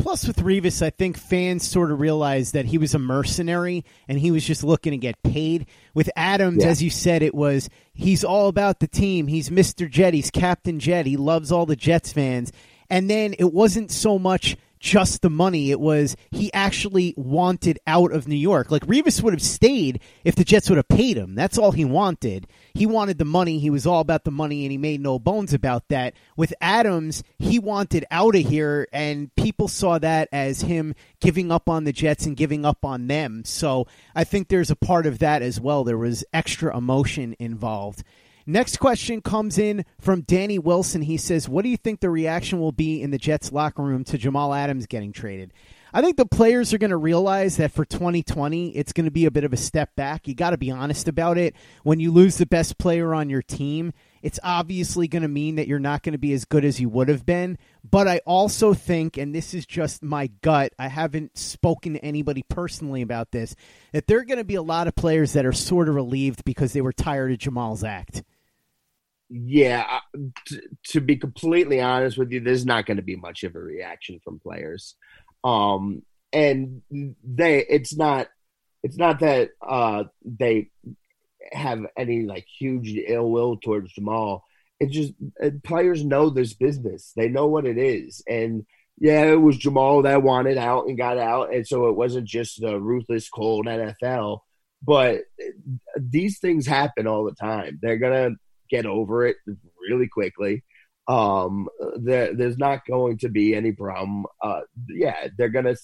Plus, 0.00 0.26
with 0.26 0.38
Revis, 0.38 0.80
I 0.80 0.88
think 0.88 1.18
fans 1.18 1.68
sort 1.68 1.92
of 1.92 2.00
realized 2.00 2.54
that 2.54 2.64
he 2.64 2.78
was 2.78 2.94
a 2.94 2.98
mercenary 2.98 3.84
and 4.08 4.18
he 4.18 4.30
was 4.30 4.46
just 4.46 4.64
looking 4.64 4.92
to 4.92 4.96
get 4.96 5.22
paid. 5.22 5.66
With 5.92 6.08
Adams, 6.16 6.64
yeah. 6.64 6.70
as 6.70 6.82
you 6.82 6.88
said, 6.88 7.22
it 7.22 7.34
was 7.34 7.68
he's 7.92 8.24
all 8.24 8.48
about 8.48 8.80
the 8.80 8.88
team. 8.88 9.26
He's 9.26 9.50
Mr. 9.50 9.88
Jet. 9.90 10.14
He's 10.14 10.30
Captain 10.30 10.80
Jet. 10.80 11.04
He 11.04 11.18
loves 11.18 11.52
all 11.52 11.66
the 11.66 11.76
Jets 11.76 12.14
fans. 12.14 12.50
And 12.90 13.08
then 13.08 13.34
it 13.38 13.52
wasn't 13.52 13.90
so 13.90 14.18
much 14.18 14.56
just 14.80 15.20
the 15.20 15.30
money. 15.30 15.70
It 15.70 15.78
was 15.78 16.16
he 16.30 16.52
actually 16.52 17.14
wanted 17.16 17.78
out 17.86 18.12
of 18.12 18.26
New 18.26 18.34
York. 18.34 18.70
Like 18.70 18.86
Revis 18.86 19.22
would 19.22 19.34
have 19.34 19.42
stayed 19.42 20.00
if 20.24 20.34
the 20.34 20.44
Jets 20.44 20.68
would 20.68 20.78
have 20.78 20.88
paid 20.88 21.16
him. 21.18 21.34
That's 21.34 21.58
all 21.58 21.72
he 21.72 21.84
wanted. 21.84 22.48
He 22.72 22.86
wanted 22.86 23.18
the 23.18 23.26
money. 23.26 23.58
He 23.58 23.70
was 23.70 23.86
all 23.86 24.00
about 24.00 24.24
the 24.24 24.30
money 24.30 24.64
and 24.64 24.72
he 24.72 24.78
made 24.78 25.00
no 25.00 25.18
bones 25.18 25.52
about 25.52 25.88
that. 25.88 26.14
With 26.36 26.54
Adams, 26.62 27.22
he 27.38 27.58
wanted 27.58 28.06
out 28.10 28.34
of 28.34 28.48
here 28.48 28.88
and 28.92 29.32
people 29.36 29.68
saw 29.68 29.98
that 29.98 30.28
as 30.32 30.62
him 30.62 30.94
giving 31.20 31.52
up 31.52 31.68
on 31.68 31.84
the 31.84 31.92
Jets 31.92 32.24
and 32.24 32.36
giving 32.36 32.64
up 32.64 32.84
on 32.84 33.06
them. 33.06 33.44
So 33.44 33.86
I 34.14 34.24
think 34.24 34.48
there's 34.48 34.70
a 34.70 34.76
part 34.76 35.06
of 35.06 35.18
that 35.18 35.42
as 35.42 35.60
well. 35.60 35.84
There 35.84 35.98
was 35.98 36.24
extra 36.32 36.76
emotion 36.76 37.36
involved. 37.38 38.02
Next 38.46 38.78
question 38.78 39.20
comes 39.20 39.58
in 39.58 39.84
from 40.00 40.22
Danny 40.22 40.58
Wilson. 40.58 41.02
He 41.02 41.16
says, 41.16 41.48
What 41.48 41.62
do 41.62 41.68
you 41.68 41.76
think 41.76 42.00
the 42.00 42.10
reaction 42.10 42.60
will 42.60 42.72
be 42.72 43.02
in 43.02 43.10
the 43.10 43.18
Jets 43.18 43.52
locker 43.52 43.82
room 43.82 44.04
to 44.04 44.18
Jamal 44.18 44.54
Adams 44.54 44.86
getting 44.86 45.12
traded? 45.12 45.52
I 45.92 46.02
think 46.02 46.16
the 46.16 46.26
players 46.26 46.72
are 46.72 46.78
going 46.78 46.90
to 46.90 46.96
realize 46.96 47.56
that 47.56 47.72
for 47.72 47.84
2020, 47.84 48.76
it's 48.76 48.92
going 48.92 49.06
to 49.06 49.10
be 49.10 49.26
a 49.26 49.30
bit 49.30 49.42
of 49.42 49.52
a 49.52 49.56
step 49.56 49.96
back. 49.96 50.28
You 50.28 50.34
got 50.34 50.50
to 50.50 50.58
be 50.58 50.70
honest 50.70 51.08
about 51.08 51.36
it. 51.36 51.54
When 51.82 51.98
you 51.98 52.12
lose 52.12 52.38
the 52.38 52.46
best 52.46 52.78
player 52.78 53.12
on 53.12 53.28
your 53.28 53.42
team, 53.42 53.92
it's 54.22 54.38
obviously 54.44 55.08
going 55.08 55.22
to 55.22 55.28
mean 55.28 55.56
that 55.56 55.66
you're 55.66 55.80
not 55.80 56.02
going 56.02 56.12
to 56.12 56.18
be 56.18 56.32
as 56.32 56.44
good 56.44 56.64
as 56.64 56.80
you 56.80 56.88
would 56.88 57.08
have 57.08 57.26
been. 57.26 57.58
But 57.88 58.08
I 58.08 58.20
also 58.26 58.74
think, 58.74 59.16
and 59.16 59.34
this 59.34 59.54
is 59.54 59.66
just 59.66 60.02
my 60.02 60.28
gut, 60.42 60.72
I 60.78 60.88
haven't 60.88 61.38
spoken 61.38 61.94
to 61.94 62.04
anybody 62.04 62.44
personally 62.48 63.02
about 63.02 63.30
this, 63.30 63.56
that 63.92 64.06
there 64.06 64.18
are 64.18 64.24
going 64.24 64.38
to 64.38 64.44
be 64.44 64.54
a 64.54 64.62
lot 64.62 64.86
of 64.86 64.94
players 64.94 65.32
that 65.32 65.46
are 65.46 65.52
sort 65.52 65.88
of 65.88 65.94
relieved 65.94 66.44
because 66.44 66.72
they 66.72 66.82
were 66.82 66.92
tired 66.92 67.32
of 67.32 67.38
Jamal's 67.38 67.82
act 67.84 68.22
yeah, 69.30 70.00
to, 70.46 70.60
to, 70.88 71.00
be 71.00 71.16
completely 71.16 71.80
honest 71.80 72.18
with 72.18 72.32
you, 72.32 72.40
there's 72.40 72.66
not 72.66 72.84
going 72.84 72.96
to 72.96 73.02
be 73.02 73.14
much 73.14 73.44
of 73.44 73.54
a 73.54 73.60
reaction 73.60 74.20
from 74.24 74.40
players. 74.40 74.96
Um, 75.44 76.02
and 76.32 76.82
they, 76.90 77.64
it's 77.64 77.96
not, 77.96 78.28
it's 78.82 78.96
not 78.96 79.20
that 79.20 79.50
uh, 79.66 80.04
they 80.24 80.70
have 81.52 81.86
any 81.96 82.22
like 82.24 82.46
huge 82.58 82.92
ill 83.06 83.30
will 83.30 83.56
towards 83.56 83.92
Jamal. 83.92 84.44
It's 84.80 84.94
just 84.94 85.12
players 85.62 86.04
know 86.04 86.30
this 86.30 86.54
business. 86.54 87.12
They 87.14 87.28
know 87.28 87.46
what 87.46 87.66
it 87.66 87.78
is, 87.78 88.22
and 88.26 88.64
yeah, 89.00 89.24
it 89.24 89.40
was 89.40 89.56
Jamal 89.56 90.02
that 90.02 90.22
wanted 90.22 90.58
out 90.58 90.86
and 90.86 90.98
got 90.98 91.16
out, 91.16 91.54
and 91.54 91.66
so 91.66 91.88
it 91.88 91.96
wasn't 91.96 92.28
just 92.28 92.60
the 92.60 92.78
ruthless, 92.78 93.30
cold 93.30 93.66
NFL. 93.66 94.40
But 94.82 95.22
these 95.98 96.38
things 96.38 96.66
happen 96.66 97.06
all 97.06 97.24
the 97.24 97.34
time. 97.34 97.78
They're 97.80 97.98
gonna 97.98 98.32
get 98.70 98.84
over 98.84 99.26
it 99.26 99.36
really 99.88 100.08
quickly. 100.08 100.64
Um, 101.08 101.68
there, 101.96 102.34
there's 102.34 102.58
not 102.58 102.86
going 102.86 103.18
to 103.18 103.30
be 103.30 103.54
any 103.54 103.72
problem. 103.72 104.26
Uh, 104.42 104.60
yeah, 104.88 105.28
they're 105.36 105.48
gonna. 105.48 105.76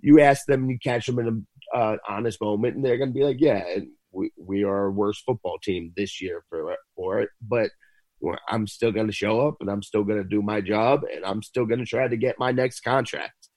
You 0.00 0.20
ask 0.20 0.46
them, 0.46 0.68
you 0.68 0.78
catch 0.82 1.06
them 1.06 1.18
in 1.18 1.26
an 1.28 1.46
uh, 1.74 1.96
honest 2.08 2.40
moment, 2.40 2.76
and 2.76 2.84
they're 2.84 2.98
to 2.98 3.06
be 3.06 3.24
like, 3.24 3.40
yeah, 3.40 3.62
we 4.10 4.32
we 4.38 4.64
are 4.64 4.86
a 4.86 4.90
worse 4.90 5.20
football 5.20 5.58
team 5.62 5.92
this 5.96 6.22
year 6.22 6.42
for 6.48 6.76
for 6.96 7.20
it, 7.20 7.28
but. 7.42 7.70
I'm 8.48 8.66
still 8.66 8.92
going 8.92 9.06
to 9.06 9.12
show 9.12 9.46
up 9.46 9.56
and 9.60 9.70
I'm 9.70 9.82
still 9.82 10.04
going 10.04 10.22
to 10.22 10.28
do 10.28 10.42
my 10.42 10.60
job 10.60 11.02
and 11.14 11.24
I'm 11.24 11.42
still 11.42 11.66
going 11.66 11.80
to 11.80 11.86
try 11.86 12.08
to 12.08 12.16
get 12.16 12.38
my 12.38 12.52
next 12.52 12.80
contract. 12.80 13.48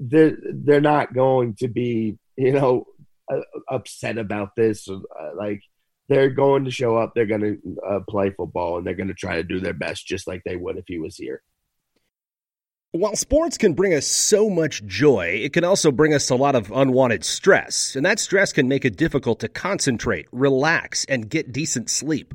They're, 0.00 0.36
they're 0.52 0.80
not 0.80 1.14
going 1.14 1.56
to 1.60 1.68
be, 1.68 2.18
you 2.36 2.52
know, 2.52 2.86
upset 3.70 4.18
about 4.18 4.50
this. 4.56 4.88
Uh, 4.88 5.00
like, 5.36 5.60
they're 6.08 6.30
going 6.30 6.66
to 6.66 6.70
show 6.70 6.96
up, 6.96 7.12
they're 7.14 7.26
going 7.26 7.40
to 7.40 7.76
uh, 7.88 8.00
play 8.08 8.30
football, 8.30 8.76
and 8.76 8.86
they're 8.86 8.94
going 8.94 9.08
to 9.08 9.14
try 9.14 9.36
to 9.36 9.42
do 9.42 9.60
their 9.60 9.72
best 9.72 10.06
just 10.06 10.26
like 10.26 10.42
they 10.44 10.56
would 10.56 10.76
if 10.76 10.84
he 10.86 10.98
was 10.98 11.16
here. 11.16 11.42
While 12.92 13.16
sports 13.16 13.58
can 13.58 13.72
bring 13.72 13.94
us 13.94 14.06
so 14.06 14.48
much 14.48 14.84
joy, 14.84 15.40
it 15.42 15.52
can 15.52 15.64
also 15.64 15.90
bring 15.90 16.14
us 16.14 16.30
a 16.30 16.36
lot 16.36 16.54
of 16.54 16.70
unwanted 16.70 17.24
stress, 17.24 17.96
and 17.96 18.04
that 18.06 18.20
stress 18.20 18.52
can 18.52 18.68
make 18.68 18.84
it 18.84 18.96
difficult 18.96 19.40
to 19.40 19.48
concentrate, 19.48 20.26
relax, 20.30 21.04
and 21.06 21.28
get 21.28 21.52
decent 21.52 21.90
sleep. 21.90 22.34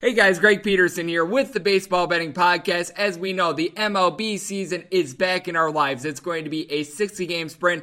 Hey 0.00 0.14
guys, 0.14 0.38
Greg 0.38 0.62
Peterson 0.62 1.08
here 1.08 1.24
with 1.24 1.52
the 1.52 1.58
Baseball 1.58 2.06
Betting 2.06 2.32
Podcast. 2.32 2.92
As 2.94 3.18
we 3.18 3.32
know, 3.32 3.52
the 3.52 3.72
MLB 3.74 4.38
season 4.38 4.84
is 4.92 5.12
back 5.12 5.48
in 5.48 5.56
our 5.56 5.72
lives. 5.72 6.04
It's 6.04 6.20
going 6.20 6.44
to 6.44 6.50
be 6.50 6.70
a 6.70 6.84
60 6.84 7.26
game 7.26 7.48
sprint 7.48 7.82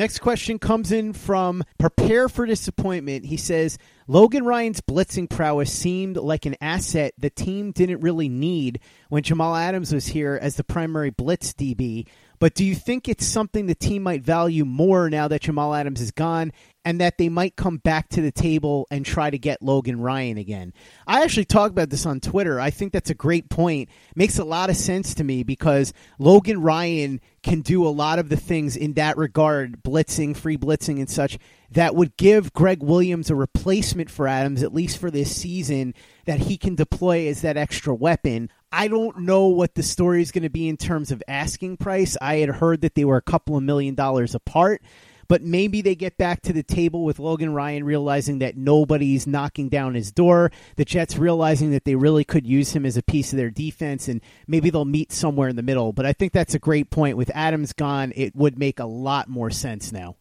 Next 0.00 0.20
question 0.20 0.58
comes 0.58 0.92
in 0.92 1.12
from 1.12 1.62
Prepare 1.78 2.30
for 2.30 2.46
Disappointment. 2.46 3.26
He 3.26 3.36
says 3.36 3.76
Logan 4.08 4.46
Ryan's 4.46 4.80
blitzing 4.80 5.28
prowess 5.28 5.70
seemed 5.70 6.16
like 6.16 6.46
an 6.46 6.56
asset 6.58 7.12
the 7.18 7.28
team 7.28 7.70
didn't 7.70 8.00
really 8.00 8.30
need 8.30 8.80
when 9.10 9.22
Jamal 9.22 9.54
Adams 9.54 9.92
was 9.92 10.06
here 10.06 10.38
as 10.40 10.56
the 10.56 10.64
primary 10.64 11.10
blitz 11.10 11.52
DB. 11.52 12.06
But 12.40 12.54
do 12.54 12.64
you 12.64 12.74
think 12.74 13.08
it's 13.08 13.26
something 13.26 13.66
the 13.66 13.74
team 13.74 14.02
might 14.02 14.22
value 14.22 14.64
more 14.64 15.08
now 15.10 15.28
that 15.28 15.42
Jamal 15.42 15.74
Adams 15.74 16.00
is 16.00 16.10
gone 16.10 16.52
and 16.84 17.00
that 17.00 17.18
they 17.18 17.28
might 17.28 17.56
come 17.56 17.76
back 17.76 18.08
to 18.08 18.22
the 18.22 18.32
table 18.32 18.86
and 18.90 19.04
try 19.04 19.28
to 19.28 19.38
get 19.38 19.62
Logan 19.62 20.00
Ryan 20.00 20.38
again. 20.38 20.72
I 21.06 21.22
actually 21.22 21.44
talked 21.44 21.72
about 21.72 21.90
this 21.90 22.06
on 22.06 22.20
Twitter. 22.20 22.58
I 22.58 22.70
think 22.70 22.92
that's 22.92 23.10
a 23.10 23.14
great 23.14 23.50
point. 23.50 23.90
Makes 24.14 24.38
a 24.38 24.44
lot 24.44 24.70
of 24.70 24.76
sense 24.76 25.14
to 25.14 25.24
me 25.24 25.42
because 25.42 25.92
Logan 26.18 26.62
Ryan 26.62 27.20
can 27.42 27.60
do 27.60 27.86
a 27.86 27.90
lot 27.90 28.18
of 28.18 28.28
the 28.28 28.36
things 28.36 28.76
in 28.76 28.94
that 28.94 29.18
regard, 29.18 29.82
blitzing, 29.82 30.36
free 30.36 30.56
blitzing, 30.56 30.98
and 30.98 31.10
such, 31.10 31.38
that 31.70 31.94
would 31.94 32.16
give 32.16 32.52
Gregg 32.52 32.82
Williams 32.82 33.30
a 33.30 33.34
replacement 33.34 34.10
for 34.10 34.26
Adams, 34.26 34.62
at 34.62 34.74
least 34.74 34.98
for 34.98 35.10
this 35.10 35.34
season, 35.34 35.94
that 36.24 36.40
he 36.40 36.56
can 36.56 36.74
deploy 36.74 37.28
as 37.28 37.42
that 37.42 37.56
extra 37.56 37.94
weapon. 37.94 38.50
I 38.72 38.88
don't 38.88 39.20
know 39.20 39.48
what 39.48 39.74
the 39.74 39.82
story 39.82 40.22
is 40.22 40.32
going 40.32 40.44
to 40.44 40.50
be 40.50 40.68
in 40.68 40.76
terms 40.76 41.10
of 41.10 41.22
asking 41.26 41.78
price. 41.78 42.16
I 42.20 42.36
had 42.36 42.48
heard 42.48 42.82
that 42.82 42.94
they 42.94 43.04
were 43.04 43.16
a 43.16 43.22
couple 43.22 43.56
of 43.56 43.62
million 43.62 43.94
dollars 43.94 44.34
apart 44.34 44.82
but 45.30 45.44
maybe 45.44 45.80
they 45.80 45.94
get 45.94 46.18
back 46.18 46.42
to 46.42 46.52
the 46.52 46.64
table 46.64 47.04
with 47.04 47.20
Logan 47.20 47.54
Ryan 47.54 47.84
realizing 47.84 48.40
that 48.40 48.56
nobody's 48.56 49.28
knocking 49.28 49.68
down 49.68 49.94
his 49.94 50.10
door. 50.10 50.50
The 50.74 50.84
Jets 50.84 51.16
realizing 51.16 51.70
that 51.70 51.84
they 51.84 51.94
really 51.94 52.24
could 52.24 52.48
use 52.48 52.72
him 52.72 52.84
as 52.84 52.96
a 52.96 53.02
piece 53.04 53.32
of 53.32 53.36
their 53.36 53.48
defense, 53.48 54.08
and 54.08 54.20
maybe 54.48 54.70
they'll 54.70 54.84
meet 54.84 55.12
somewhere 55.12 55.48
in 55.48 55.54
the 55.54 55.62
middle. 55.62 55.92
But 55.92 56.04
I 56.04 56.14
think 56.14 56.32
that's 56.32 56.56
a 56.56 56.58
great 56.58 56.90
point. 56.90 57.16
With 57.16 57.30
Adams 57.32 57.72
gone, 57.72 58.12
it 58.16 58.34
would 58.34 58.58
make 58.58 58.80
a 58.80 58.86
lot 58.86 59.28
more 59.28 59.52
sense 59.52 59.92
now. 59.92 60.16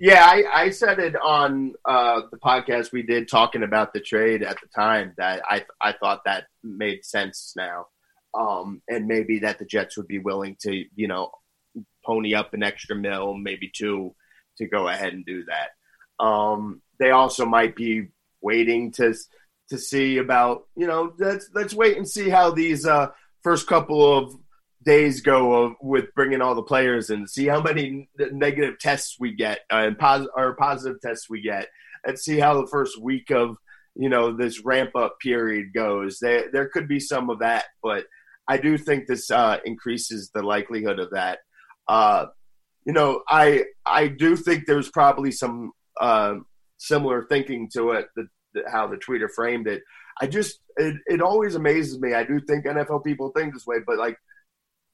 Yeah, 0.00 0.22
I, 0.24 0.44
I 0.52 0.70
said 0.70 1.00
it 1.00 1.16
on 1.16 1.74
uh, 1.84 2.22
the 2.30 2.38
podcast 2.38 2.92
we 2.92 3.02
did 3.02 3.28
talking 3.28 3.64
about 3.64 3.92
the 3.92 4.00
trade 4.00 4.44
at 4.44 4.56
the 4.60 4.68
time 4.74 5.12
that 5.18 5.42
I 5.48 5.64
I 5.80 5.92
thought 5.92 6.22
that 6.24 6.44
made 6.62 7.04
sense 7.04 7.52
now, 7.56 7.86
um, 8.32 8.80
and 8.88 9.08
maybe 9.08 9.40
that 9.40 9.58
the 9.58 9.64
Jets 9.64 9.96
would 9.96 10.06
be 10.06 10.20
willing 10.20 10.56
to 10.60 10.84
you 10.94 11.08
know 11.08 11.32
pony 12.06 12.34
up 12.34 12.54
an 12.54 12.62
extra 12.62 12.94
mill, 12.94 13.34
maybe 13.34 13.72
two, 13.74 14.14
to 14.58 14.68
go 14.68 14.86
ahead 14.86 15.12
and 15.12 15.26
do 15.26 15.44
that. 15.46 16.24
Um, 16.24 16.80
they 17.00 17.10
also 17.10 17.44
might 17.44 17.74
be 17.74 18.08
waiting 18.40 18.92
to 18.92 19.14
to 19.70 19.78
see 19.78 20.18
about 20.18 20.62
you 20.76 20.86
know 20.86 21.12
let's 21.18 21.50
let's 21.54 21.74
wait 21.74 21.96
and 21.96 22.08
see 22.08 22.28
how 22.28 22.52
these 22.52 22.86
uh, 22.86 23.08
first 23.42 23.66
couple 23.66 24.16
of 24.16 24.36
days 24.84 25.20
go 25.20 25.64
of, 25.64 25.72
with 25.82 26.14
bringing 26.14 26.40
all 26.40 26.54
the 26.54 26.62
players 26.62 27.10
and 27.10 27.28
see 27.28 27.46
how 27.46 27.60
many 27.60 28.08
negative 28.32 28.78
tests 28.78 29.16
we 29.18 29.32
get 29.32 29.60
uh, 29.72 29.76
and 29.76 29.98
pos- 29.98 30.28
or 30.36 30.54
positive 30.54 31.00
tests 31.00 31.28
we 31.28 31.42
get 31.42 31.68
and 32.04 32.18
see 32.18 32.38
how 32.38 32.60
the 32.60 32.66
first 32.68 33.00
week 33.00 33.30
of 33.30 33.56
you 33.94 34.08
know 34.08 34.32
this 34.36 34.64
ramp 34.64 34.94
up 34.94 35.18
period 35.20 35.72
goes. 35.74 36.18
There 36.20 36.50
there 36.52 36.68
could 36.68 36.88
be 36.88 37.00
some 37.00 37.30
of 37.30 37.40
that, 37.40 37.64
but 37.82 38.04
I 38.46 38.56
do 38.56 38.78
think 38.78 39.06
this 39.06 39.30
uh, 39.30 39.58
increases 39.64 40.30
the 40.32 40.42
likelihood 40.42 41.00
of 41.00 41.10
that. 41.10 41.40
Uh, 41.88 42.26
you 42.86 42.92
know, 42.92 43.22
I 43.28 43.64
I 43.84 44.08
do 44.08 44.36
think 44.36 44.64
there's 44.66 44.88
probably 44.88 45.32
some 45.32 45.72
uh, 46.00 46.36
similar 46.78 47.24
thinking 47.24 47.68
to 47.74 47.90
it 47.90 48.08
that, 48.16 48.28
that, 48.54 48.64
how 48.70 48.86
the 48.86 48.96
tweeter 48.96 49.28
framed 49.34 49.66
it. 49.66 49.82
I 50.20 50.28
just 50.28 50.60
it, 50.76 50.96
it 51.06 51.20
always 51.20 51.56
amazes 51.56 51.98
me. 51.98 52.14
I 52.14 52.24
do 52.24 52.40
think 52.40 52.64
NFL 52.64 53.04
people 53.04 53.32
think 53.36 53.52
this 53.52 53.66
way, 53.66 53.78
but 53.84 53.98
like 53.98 54.16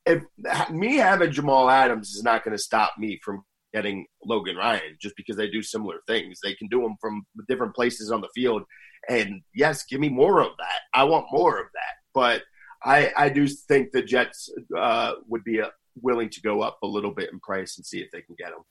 if 0.06 0.23
me 0.70 0.96
having 0.96 1.32
Jamal 1.32 1.70
Adams 1.70 2.11
is 2.11 2.23
not 2.23 2.44
going 2.44 2.56
to 2.56 2.62
stop 2.62 2.92
me 2.99 3.18
from 3.25 3.42
getting 3.73 4.06
Logan 4.25 4.56
Ryan 4.56 4.96
just 5.00 5.16
because 5.16 5.37
they 5.37 5.50
do 5.50 5.62
similar 5.62 5.96
things. 6.06 6.38
They 6.42 6.54
can 6.54 6.68
do 6.68 6.80
them 6.80 6.96
from 7.00 7.26
different 7.49 7.75
places 7.75 8.11
on 8.11 8.20
the 8.20 8.28
field. 8.34 8.62
And 9.08 9.42
yes, 9.54 9.84
give 9.84 10.00
me 10.00 10.08
more 10.08 10.40
of 10.40 10.52
that. 10.58 10.80
I 10.94 11.04
want 11.04 11.26
more 11.32 11.58
of 11.58 11.66
that. 11.75 11.94
But 12.14 12.42
I 12.82 13.12
I 13.16 13.28
do 13.28 13.46
think 13.46 13.90
the 13.92 14.02
Jets 14.02 14.49
uh, 14.76 15.14
would 15.28 15.44
be 15.44 15.61
uh, 15.61 15.70
willing 16.00 16.30
to 16.30 16.40
go 16.40 16.62
up 16.62 16.78
a 16.82 16.87
little 16.87 17.12
bit 17.12 17.30
in 17.32 17.40
price 17.40 17.76
and 17.76 17.84
see 17.84 17.99
if 17.99 18.11
they 18.12 18.23
can 18.23 18.37
get 18.38 18.49
him. 18.49 18.62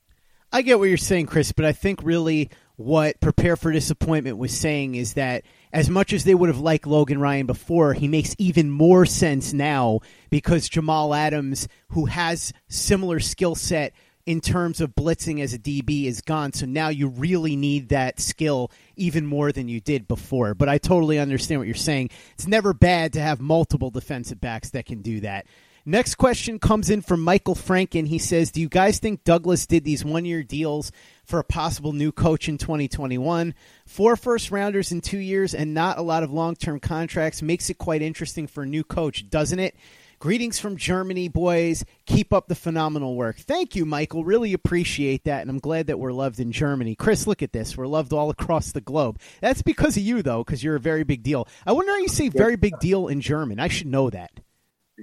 I 0.52 0.62
get 0.62 0.78
what 0.78 0.88
you're 0.88 0.98
saying, 0.98 1.25
Chris, 1.25 1.52
but 1.52 1.66
I 1.66 1.72
think 1.72 2.02
really 2.04 2.52
what 2.75 3.20
Prepare 3.20 3.56
for 3.56 3.72
Disappointment 3.72 4.38
was 4.38 4.56
saying 4.56 4.96
is 4.96 5.13
that 5.13 5.44
as 5.74 5.89
much 5.89 6.13
as 6.13 6.24
they 6.24 6.36
would 6.36 6.50
have 6.50 6.60
liked 6.60 6.86
Logan 6.86 7.20
Ryan 7.20 7.48
before, 7.48 7.94
he 7.94 8.08
makes 8.08 8.36
even 8.38 8.70
more 8.70 9.08
sense 9.08 9.53
now 9.53 10.01
because 10.30 10.70
Jamal 10.70 11.15
Adams, 11.15 11.68
who 11.89 12.06
has 12.06 12.53
similar 12.70 13.20
skill 13.20 13.56
set 13.56 13.92
in 14.27 14.39
terms 14.39 14.80
of 14.80 14.96
blitzing 14.96 15.42
as 15.42 15.53
a 15.53 15.60
DB, 15.60 16.06
is 16.06 16.22
gone. 16.22 16.53
So 16.53 16.68
now 16.68 16.89
you 16.89 17.08
really 17.08 17.56
need 17.56 17.89
that 17.89 18.20
skill 18.20 18.72
even 18.96 19.25
more 19.25 19.51
than 19.51 19.68
you 19.68 19.82
did 19.82 20.08
before. 20.08 20.53
But 20.53 20.70
I 20.70 20.77
totally 20.77 21.18
understand 21.18 21.60
what 21.60 21.68
you're 21.68 21.75
saying. 21.75 22.12
It's 22.36 22.48
never 22.48 22.74
bad 22.74 23.13
to 23.13 23.22
have 23.22 23.42
multiple 23.42 23.89
defensive 23.89 24.39
backs 24.39 24.70
that 24.70 24.86
can 24.86 25.01
do 25.01 25.22
that. 25.22 25.48
Next 25.86 26.15
question 26.15 26.60
comes 26.60 26.89
in 26.89 27.01
from 27.01 27.22
Michael 27.22 27.56
Franken. 27.56 28.08
He 28.08 28.20
says, 28.20 28.51
Do 28.51 28.62
you 28.62 28.70
guys 28.70 29.00
think 29.00 29.25
Douglas 29.25 29.65
did 29.65 29.84
these 29.84 30.06
one 30.06 30.24
year 30.24 30.42
deals 30.42 30.94
for 31.24 31.39
a 31.39 31.44
possible 31.44 31.94
new 31.94 32.12
coach 32.12 32.48
in 32.48 32.58
2021? 32.58 33.53
Four 33.86 34.15
first 34.15 34.51
rounders 34.51 34.92
in 34.92 35.01
two 35.01 35.18
years 35.18 35.53
and 35.53 35.74
not 35.74 35.98
a 35.98 36.01
lot 36.01 36.24
of 36.24 36.32
long 36.32 36.56
term 36.56 36.80
contracts 36.80 37.42
makes 37.42 37.70
it 37.70 37.77
quite 37.77 38.01
interesting 38.01 38.48
for 38.48 38.63
a 38.63 38.68
new 38.68 38.84
coach, 38.84 39.30
doesn't 39.30 39.60
it? 39.60 39.75
Greetings 40.24 40.58
from 40.58 40.77
Germany, 40.77 41.27
boys. 41.27 41.84
Keep 42.06 42.32
up 42.32 42.48
the 42.48 42.56
phenomenal 42.56 43.18
work. 43.18 43.39
Thank 43.39 43.75
you, 43.75 43.86
Michael. 43.86 44.24
Really 44.24 44.53
appreciate 44.53 45.25
that, 45.25 45.42
and 45.42 45.50
I'm 45.50 45.60
glad 45.60 45.88
that 45.88 46.00
we're 46.00 46.13
loved 46.13 46.39
in 46.39 46.53
Germany. 46.53 46.96
Chris, 46.96 47.27
look 47.27 47.44
at 47.44 47.51
this. 47.51 47.75
We're 47.75 47.88
loved 47.88 48.13
all 48.13 48.30
across 48.30 48.72
the 48.72 48.80
globe. 48.80 49.20
That's 49.42 49.62
because 49.62 49.98
of 49.98 50.03
you, 50.03 50.22
though, 50.22 50.42
because 50.42 50.63
you're 50.63 50.77
a 50.77 50.80
very 50.80 51.03
big 51.03 51.24
deal. 51.24 51.50
I 51.65 51.74
wonder 51.74 51.92
how 51.92 51.98
you 51.98 52.08
say 52.08 52.30
very 52.30 52.56
big 52.56 52.80
deal 52.80 53.10
in 53.10 53.20
German. 53.20 53.60
I 53.60 53.68
should 53.68 53.88
know 53.88 54.10
that. 54.12 54.39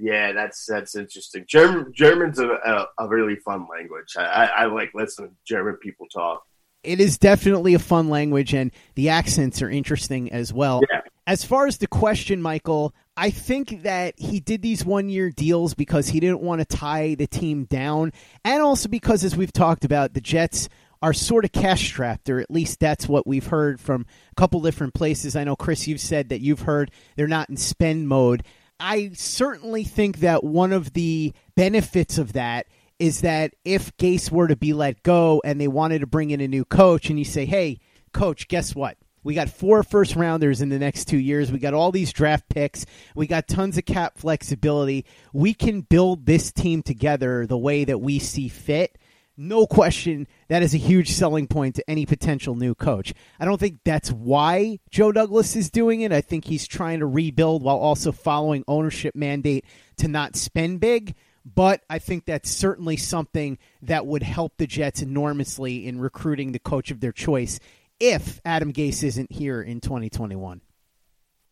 Yeah, 0.01 0.33
that's 0.33 0.65
that's 0.67 0.97
interesting. 0.97 1.45
German 1.47 1.93
German's 1.95 2.39
a, 2.39 2.49
a, 2.49 2.87
a 3.01 3.09
really 3.09 3.37
fun 3.37 3.67
language. 3.71 4.15
I, 4.17 4.23
I, 4.23 4.45
I 4.45 4.65
like 4.67 4.93
listening 4.95 5.31
to 5.31 5.37
German 5.47 5.75
people 5.77 6.07
talk. 6.07 6.43
It 6.83 7.01
is 7.01 7.19
definitely 7.19 7.75
a 7.75 7.79
fun 7.79 8.09
language, 8.09 8.55
and 8.55 8.71
the 8.95 9.11
accents 9.11 9.61
are 9.61 9.69
interesting 9.69 10.33
as 10.33 10.53
well. 10.53 10.81
Yeah. 10.91 11.03
As 11.27 11.45
far 11.45 11.67
as 11.67 11.77
the 11.77 11.87
question, 11.87 12.41
Michael, 12.41 12.95
I 13.17 13.31
think 13.31 13.83
that 13.83 14.19
he 14.19 14.41
did 14.41 14.63
these 14.63 14.85
one 14.85 15.11
year 15.11 15.31
deals 15.31 15.75
because 15.75 16.09
he 16.09 16.21
didn't 16.21 16.41
want 16.41 16.61
to 16.61 16.65
tie 16.65 17.15
the 17.15 17.27
team 17.27 17.65
down, 17.65 18.13
and 18.45 18.63
also 18.63 18.89
because, 18.89 19.23
as 19.25 19.37
we've 19.37 19.53
talked 19.53 19.85
about, 19.85 20.15
the 20.15 20.23
Jets 20.23 20.71
are 21.03 21.13
sort 21.13 21.45
of 21.45 21.53
cash 21.53 21.87
strapped, 21.87 22.31
or 22.31 22.41
at 22.41 22.51
least 22.51 22.81
that's 22.81 23.09
what 23.09 23.27
we've 23.27 23.47
heard 23.47 23.81
from 23.81 24.07
a 24.33 24.35
couple 24.35 24.61
different 24.61 24.95
places. 24.95 25.37
I 25.37 25.45
know, 25.45 25.57
Chris, 25.57 25.87
you've 25.87 26.01
said 26.01 26.31
that 26.31 26.41
you've 26.41 26.61
heard 26.61 26.91
they're 27.17 27.29
not 27.29 27.51
in 27.51 27.57
spend 27.57 28.09
mode. 28.09 28.43
I 28.81 29.11
certainly 29.15 29.85
think 29.85 30.21
that 30.21 30.43
one 30.43 30.73
of 30.73 30.93
the 30.95 31.33
benefits 31.55 32.19
of 32.19 32.33
that 32.33 32.67
is 32.99 33.21
that 33.21 33.55
if 33.65 33.97
Gase 33.97 34.31
were 34.31 34.49
to 34.49 34.57
be 34.57 34.73
let 34.73 35.03
go 35.03 35.41
and 35.45 35.61
they 35.61 35.69
wanted 35.69 36.01
to 36.01 36.07
bring 36.07 36.31
in 36.31 36.41
a 36.41 36.49
new 36.49 36.65
coach, 36.65 37.11
and 37.11 37.19
you 37.19 37.25
say, 37.25 37.47
hey, 37.47 37.79
coach, 38.13 38.49
guess 38.49 38.75
what? 38.75 38.97
We 39.23 39.35
got 39.35 39.51
four 39.51 39.83
first 39.83 40.17
rounders 40.17 40.63
in 40.63 40.71
the 40.71 40.79
next 40.79 41.07
two 41.07 41.19
years. 41.19 41.53
We 41.53 41.59
got 41.59 41.75
all 41.75 41.93
these 41.93 42.13
draft 42.13 42.49
picks. 42.49 42.87
We 43.15 43.27
got 43.27 43.49
tons 43.49 43.77
of 43.77 43.85
cap 43.85 44.17
flexibility. 44.17 45.05
We 45.33 45.53
can 45.53 45.83
build 45.83 46.25
this 46.25 46.53
team 46.53 46.83
together 46.83 47.47
the 47.47 47.59
way 47.59 47.85
that 47.85 48.01
we 48.01 48.19
see 48.19 48.49
fit 48.49 48.97
no 49.41 49.67
question 49.67 50.29
that 50.49 50.63
is 50.63 50.75
a 50.75 50.79
huge 50.79 51.11
selling 51.11 51.47
point 51.47 51.77
to 51.77 51.91
any 51.91 52.05
potential 52.05 52.55
new 52.55 52.75
coach. 52.75 53.15
I 53.41 53.47
don't 53.47 53.59
think 53.59 53.79
that's 53.85 54.13
why 54.13 54.79
Joe 54.91 55.13
Douglas 55.13 55.57
is 55.57 55.71
doing 55.71 56.03
it. 56.03 56.13
I 56.13 56.21
think 56.21 56.45
he's 56.45 56.69
trying 56.69 57.01
to 57.01 57.07
rebuild 57.07 57.63
while 57.63 57.79
also 57.79 58.13
following 58.13 58.65
ownership 58.69 59.15
mandate 59.15 59.65
to 59.97 60.09
not 60.09 60.37
spend 60.37 60.81
big. 60.81 61.15
But 61.43 61.83
I 61.89 61.99
think 61.99 62.27
that's 62.27 62.51
certainly 62.51 62.99
something 62.99 63.57
that 63.83 64.07
would 64.07 64.23
help 64.23 64.59
the 64.59 64.67
Jets 64.67 65.01
enormously 65.01 65.87
in 65.89 65.99
recruiting 65.99 66.53
the 66.53 66.59
coach 66.59 66.91
of 66.91 67.01
their 67.01 67.13
choice 67.13 67.59
if 67.99 68.41
Adam 68.45 68.75
Gase 68.75 69.03
isn't 69.03 69.33
here 69.33 69.63
in 69.63 69.81
2021. 69.81 70.61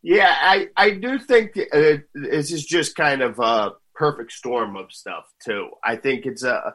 Yeah, 0.02 0.34
I, 0.38 0.68
I 0.76 0.90
do 0.90 1.18
think 1.18 1.58
uh, 1.72 1.96
this 2.14 2.52
is 2.52 2.64
just 2.64 2.96
kind 2.96 3.22
of 3.22 3.38
a 3.38 3.72
perfect 3.94 4.32
storm 4.32 4.76
of 4.76 4.92
stuff, 4.92 5.24
too. 5.42 5.70
I 5.82 5.96
think 5.96 6.26
it's 6.26 6.44
a 6.44 6.74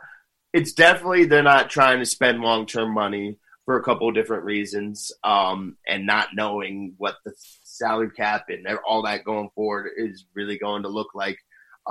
it's 0.53 0.73
definitely 0.73 1.25
they're 1.25 1.43
not 1.43 1.69
trying 1.69 1.99
to 1.99 2.05
spend 2.05 2.41
long 2.41 2.65
term 2.65 2.93
money 2.93 3.37
for 3.65 3.77
a 3.77 3.83
couple 3.83 4.07
of 4.07 4.15
different 4.15 4.43
reasons, 4.43 5.11
um, 5.23 5.77
and 5.87 6.05
not 6.05 6.29
knowing 6.35 6.93
what 6.97 7.15
the 7.25 7.33
salary 7.63 8.11
cap 8.11 8.45
and 8.49 8.67
all 8.87 9.03
that 9.03 9.23
going 9.23 9.49
forward 9.55 9.89
is 9.97 10.25
really 10.33 10.57
going 10.57 10.83
to 10.83 10.89
look 10.89 11.15
like, 11.15 11.39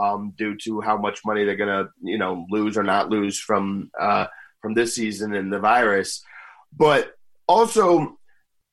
um, 0.01 0.33
due 0.37 0.57
to 0.57 0.81
how 0.81 0.96
much 0.96 1.20
money 1.25 1.44
they're 1.44 1.57
gonna 1.57 1.88
you 2.03 2.18
know 2.18 2.46
lose 2.51 2.79
or 2.79 2.83
not 2.83 3.11
lose 3.11 3.38
from 3.38 3.90
uh, 3.98 4.27
from 4.61 4.75
this 4.75 4.94
season 4.94 5.35
and 5.35 5.53
the 5.53 5.59
virus, 5.59 6.25
but 6.77 7.12
also. 7.46 8.18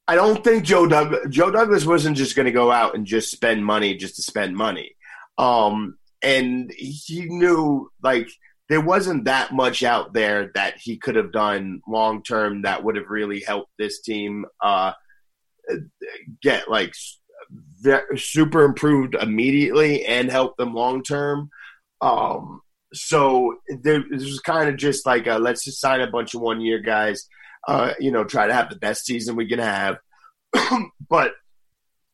I 0.07 0.15
don't 0.15 0.43
think 0.43 0.63
Joe 0.63 0.87
Douglas, 0.87 1.27
Joe 1.29 1.51
Douglas 1.51 1.85
wasn't 1.85 2.17
just 2.17 2.35
going 2.35 2.47
to 2.47 2.51
go 2.51 2.71
out 2.71 2.95
and 2.95 3.05
just 3.05 3.29
spend 3.29 3.63
money 3.63 3.95
just 3.95 4.15
to 4.15 4.23
spend 4.23 4.55
money. 4.55 4.95
Um, 5.37 5.99
and 6.23 6.71
he 6.75 7.25
knew 7.25 7.91
like 8.01 8.27
there 8.69 8.81
wasn't 8.81 9.25
that 9.25 9.51
much 9.51 9.83
out 9.83 10.13
there 10.13 10.51
that 10.53 10.77
he 10.77 10.97
could 10.97 11.15
have 11.15 11.31
done 11.31 11.81
long 11.87 12.21
term 12.21 12.61
that 12.61 12.83
would 12.83 12.95
have 12.95 13.09
really 13.09 13.41
helped 13.41 13.71
this 13.79 14.01
team 14.01 14.45
uh, 14.63 14.93
get 16.41 16.69
like 16.69 16.93
super 18.15 18.63
improved 18.63 19.15
immediately 19.15 20.05
and 20.05 20.29
help 20.29 20.55
them 20.57 20.73
long 20.73 21.01
term. 21.01 21.49
Um, 22.01 22.61
so 22.93 23.55
there, 23.81 24.03
this 24.09 24.23
was 24.23 24.39
kind 24.39 24.69
of 24.69 24.77
just 24.77 25.05
like 25.05 25.25
a, 25.25 25.37
let's 25.39 25.63
just 25.63 25.81
sign 25.81 26.01
a 26.01 26.11
bunch 26.11 26.35
of 26.35 26.41
one 26.41 26.61
year 26.61 26.79
guys. 26.79 27.27
Uh, 27.67 27.93
you 27.99 28.11
know, 28.11 28.23
try 28.23 28.47
to 28.47 28.53
have 28.53 28.69
the 28.69 28.75
best 28.77 29.05
season 29.05 29.35
we 29.35 29.47
can 29.47 29.59
have, 29.59 29.97
but 31.09 31.33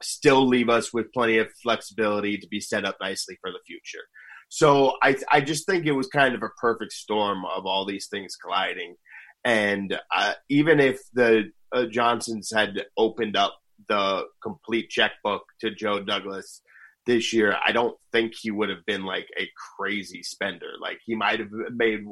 still 0.02 0.48
leave 0.48 0.70
us 0.70 0.94
with 0.94 1.14
plenty 1.14 1.38
of 1.38 1.52
flexibility 1.62 2.38
to 2.38 2.48
be 2.48 2.60
set 2.60 2.86
up 2.86 2.98
nicely 3.00 3.38
for 3.42 3.52
the 3.52 3.60
future. 3.66 4.04
So 4.50 4.94
I 5.02 5.16
I 5.32 5.42
just 5.42 5.66
think 5.66 5.86
it 5.86 5.92
was 5.92 6.08
kind 6.08 6.36
of 6.36 6.44
a 6.44 6.50
perfect 6.62 6.94
storm 6.94 7.44
of 7.46 7.66
all 7.66 7.86
these 7.86 8.08
things 8.08 8.36
colliding, 8.36 8.96
and 9.44 10.00
uh, 10.16 10.34
even 10.50 10.80
if 10.80 11.00
the 11.14 11.52
uh, 11.72 11.86
Johnsons 11.86 12.52
had 12.54 12.86
opened 12.98 13.36
up 13.36 13.58
the 13.90 14.24
complete 14.42 14.90
checkbook 14.90 15.44
to 15.62 15.72
Joe 15.72 16.02
Douglas 16.02 16.62
this 17.06 17.34
year, 17.34 17.56
I 17.64 17.72
don't 17.72 17.98
think 18.12 18.34
he 18.34 18.52
would 18.52 18.70
have 18.70 18.86
been 18.86 19.04
like 19.04 19.28
a 19.40 19.50
crazy 19.78 20.24
spender. 20.24 20.72
Like 20.82 21.00
he 21.06 21.16
might 21.16 21.40
have 21.40 21.52
made 21.72 22.06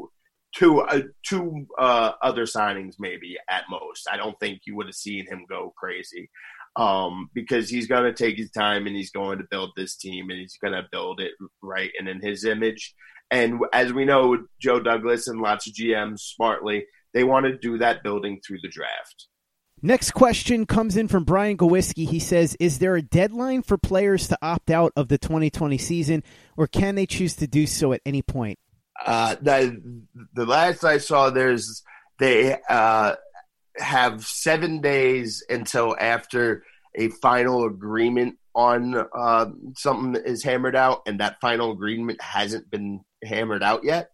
two 0.55 0.81
uh, 0.81 1.01
two 1.25 1.67
uh, 1.77 2.11
other 2.21 2.45
signings 2.45 2.95
maybe 2.99 3.37
at 3.49 3.63
most. 3.69 4.07
I 4.11 4.17
don't 4.17 4.39
think 4.39 4.61
you 4.65 4.75
would 4.75 4.87
have 4.87 4.95
seen 4.95 5.25
him 5.27 5.45
go 5.49 5.73
crazy 5.77 6.29
um, 6.75 7.29
because 7.33 7.69
he's 7.69 7.87
going 7.87 8.03
to 8.03 8.13
take 8.13 8.37
his 8.37 8.51
time 8.51 8.87
and 8.87 8.95
he's 8.95 9.11
going 9.11 9.37
to 9.37 9.45
build 9.49 9.71
this 9.75 9.95
team 9.95 10.29
and 10.29 10.39
he's 10.39 10.57
going 10.57 10.73
to 10.73 10.87
build 10.91 11.19
it 11.19 11.31
right 11.61 11.91
and 11.97 12.07
in 12.07 12.21
his 12.21 12.45
image. 12.45 12.93
And 13.29 13.61
as 13.73 13.93
we 13.93 14.05
know, 14.05 14.45
Joe 14.59 14.79
Douglas 14.79 15.27
and 15.27 15.41
lots 15.41 15.67
of 15.67 15.73
GMs 15.73 16.19
smartly, 16.19 16.85
they 17.13 17.23
want 17.23 17.45
to 17.45 17.57
do 17.57 17.77
that 17.79 18.03
building 18.03 18.41
through 18.45 18.59
the 18.61 18.69
draft. 18.69 19.27
Next 19.81 20.11
question 20.11 20.65
comes 20.65 20.95
in 20.95 21.09
from 21.09 21.25
Brian 21.25 21.57
Gowiski. 21.57 22.07
He 22.07 22.19
says, 22.19 22.55
Is 22.59 22.79
there 22.79 22.95
a 22.95 23.01
deadline 23.01 23.63
for 23.63 23.77
players 23.77 24.29
to 24.29 24.37
opt 24.41 24.69
out 24.71 24.93
of 24.95 25.09
the 25.09 25.17
2020 25.17 25.77
season, 25.77 26.23
or 26.55 26.67
can 26.67 26.95
they 26.95 27.05
choose 27.05 27.35
to 27.35 27.47
do 27.47 27.67
so 27.67 27.91
at 27.91 28.01
any 28.05 28.21
point? 28.21 28.59
Uh, 29.05 29.35
the, 29.41 30.05
the 30.33 30.45
last 30.45 30.85
I 30.85 30.99
saw, 30.99 31.31
there's 31.31 31.83
they 32.19 32.57
uh, 32.69 33.15
have 33.77 34.25
seven 34.25 34.81
days 34.81 35.43
until 35.49 35.95
after 35.99 36.63
a 36.95 37.09
final 37.09 37.65
agreement 37.65 38.37
on 38.55 38.95
uh, 38.95 39.45
something 39.75 40.21
is 40.25 40.43
hammered 40.43 40.75
out, 40.75 41.01
and 41.07 41.19
that 41.19 41.41
final 41.41 41.71
agreement 41.71 42.21
hasn't 42.21 42.69
been 42.69 43.01
hammered 43.23 43.63
out 43.63 43.83
yet. 43.83 44.09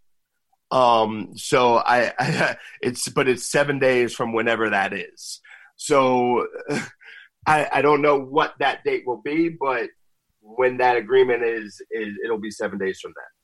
Um, 0.71 1.31
so 1.35 1.75
I, 1.77 2.13
I, 2.19 2.57
it's 2.81 3.09
but 3.09 3.27
it's 3.27 3.47
seven 3.47 3.79
days 3.79 4.13
from 4.13 4.33
whenever 4.33 4.69
that 4.69 4.93
is. 4.93 5.41
So 5.75 6.47
I, 7.47 7.67
I 7.71 7.81
don't 7.81 8.01
know 8.01 8.19
what 8.19 8.53
that 8.59 8.83
date 8.83 9.03
will 9.05 9.21
be, 9.21 9.49
but 9.49 9.89
when 10.41 10.77
that 10.77 10.97
agreement 10.97 11.43
is, 11.43 11.81
is 11.91 12.09
it'll 12.23 12.39
be 12.39 12.51
seven 12.51 12.77
days 12.77 12.99
from 12.99 13.13
that. 13.15 13.38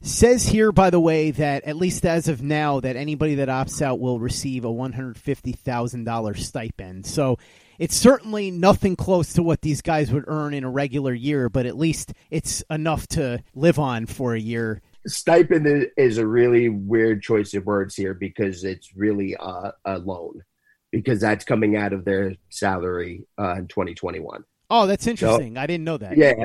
Says 0.00 0.46
here, 0.46 0.70
by 0.70 0.90
the 0.90 1.00
way, 1.00 1.32
that 1.32 1.64
at 1.64 1.76
least 1.76 2.06
as 2.06 2.28
of 2.28 2.40
now, 2.40 2.80
that 2.80 2.96
anybody 2.96 3.36
that 3.36 3.48
opts 3.48 3.82
out 3.82 3.98
will 3.98 4.20
receive 4.20 4.64
a 4.64 4.70
one 4.70 4.92
hundred 4.92 5.18
fifty 5.18 5.52
thousand 5.52 6.04
dollars 6.04 6.46
stipend. 6.46 7.04
So 7.04 7.38
it's 7.78 7.96
certainly 7.96 8.50
nothing 8.50 8.96
close 8.96 9.32
to 9.34 9.42
what 9.42 9.60
these 9.60 9.82
guys 9.82 10.12
would 10.12 10.24
earn 10.26 10.54
in 10.54 10.64
a 10.64 10.70
regular 10.70 11.12
year, 11.12 11.48
but 11.48 11.66
at 11.66 11.76
least 11.76 12.12
it's 12.30 12.62
enough 12.70 13.06
to 13.08 13.42
live 13.54 13.78
on 13.78 14.06
for 14.06 14.34
a 14.34 14.40
year. 14.40 14.82
Stipend 15.06 15.88
is 15.96 16.18
a 16.18 16.26
really 16.26 16.68
weird 16.68 17.22
choice 17.22 17.54
of 17.54 17.66
words 17.66 17.94
here 17.94 18.14
because 18.14 18.64
it's 18.64 18.96
really 18.96 19.36
a, 19.38 19.72
a 19.84 19.98
loan 19.98 20.42
because 20.90 21.20
that's 21.20 21.44
coming 21.44 21.76
out 21.76 21.92
of 21.92 22.04
their 22.04 22.34
salary 22.50 23.24
uh, 23.38 23.54
in 23.56 23.68
2021. 23.68 24.44
Oh, 24.70 24.86
that's 24.86 25.06
interesting. 25.06 25.54
So, 25.54 25.60
I 25.60 25.66
didn't 25.66 25.84
know 25.84 25.98
that. 25.98 26.16
Yeah, 26.16 26.44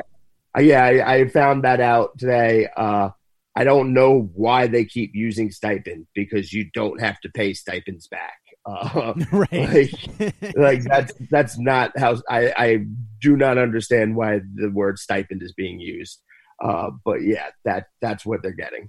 yeah, 0.58 0.84
I, 0.84 1.14
I, 1.14 1.28
found 1.28 1.64
that 1.64 1.80
out 1.80 2.16
today. 2.16 2.68
Uh, 2.74 3.10
I 3.56 3.64
don't 3.64 3.92
know 3.92 4.30
why 4.34 4.66
they 4.66 4.84
keep 4.84 5.12
using 5.14 5.50
stipend 5.50 6.06
because 6.14 6.52
you 6.52 6.70
don't 6.74 7.00
have 7.00 7.20
to 7.20 7.28
pay 7.30 7.54
stipends 7.54 8.08
back. 8.08 8.34
Uh, 8.66 9.12
right. 9.32 9.92
Like, 10.18 10.34
like, 10.56 10.82
that's 10.84 11.12
that's 11.30 11.58
not 11.58 11.92
how 11.98 12.16
I, 12.30 12.50
I 12.56 12.86
do 13.20 13.36
not 13.36 13.58
understand 13.58 14.16
why 14.16 14.40
the 14.54 14.70
word 14.70 14.98
stipend 14.98 15.42
is 15.42 15.52
being 15.52 15.78
used. 15.78 16.22
Uh, 16.62 16.88
but 17.04 17.16
yeah, 17.22 17.48
that 17.66 17.88
that's 18.00 18.24
what 18.24 18.40
they're 18.42 18.52
getting. 18.52 18.88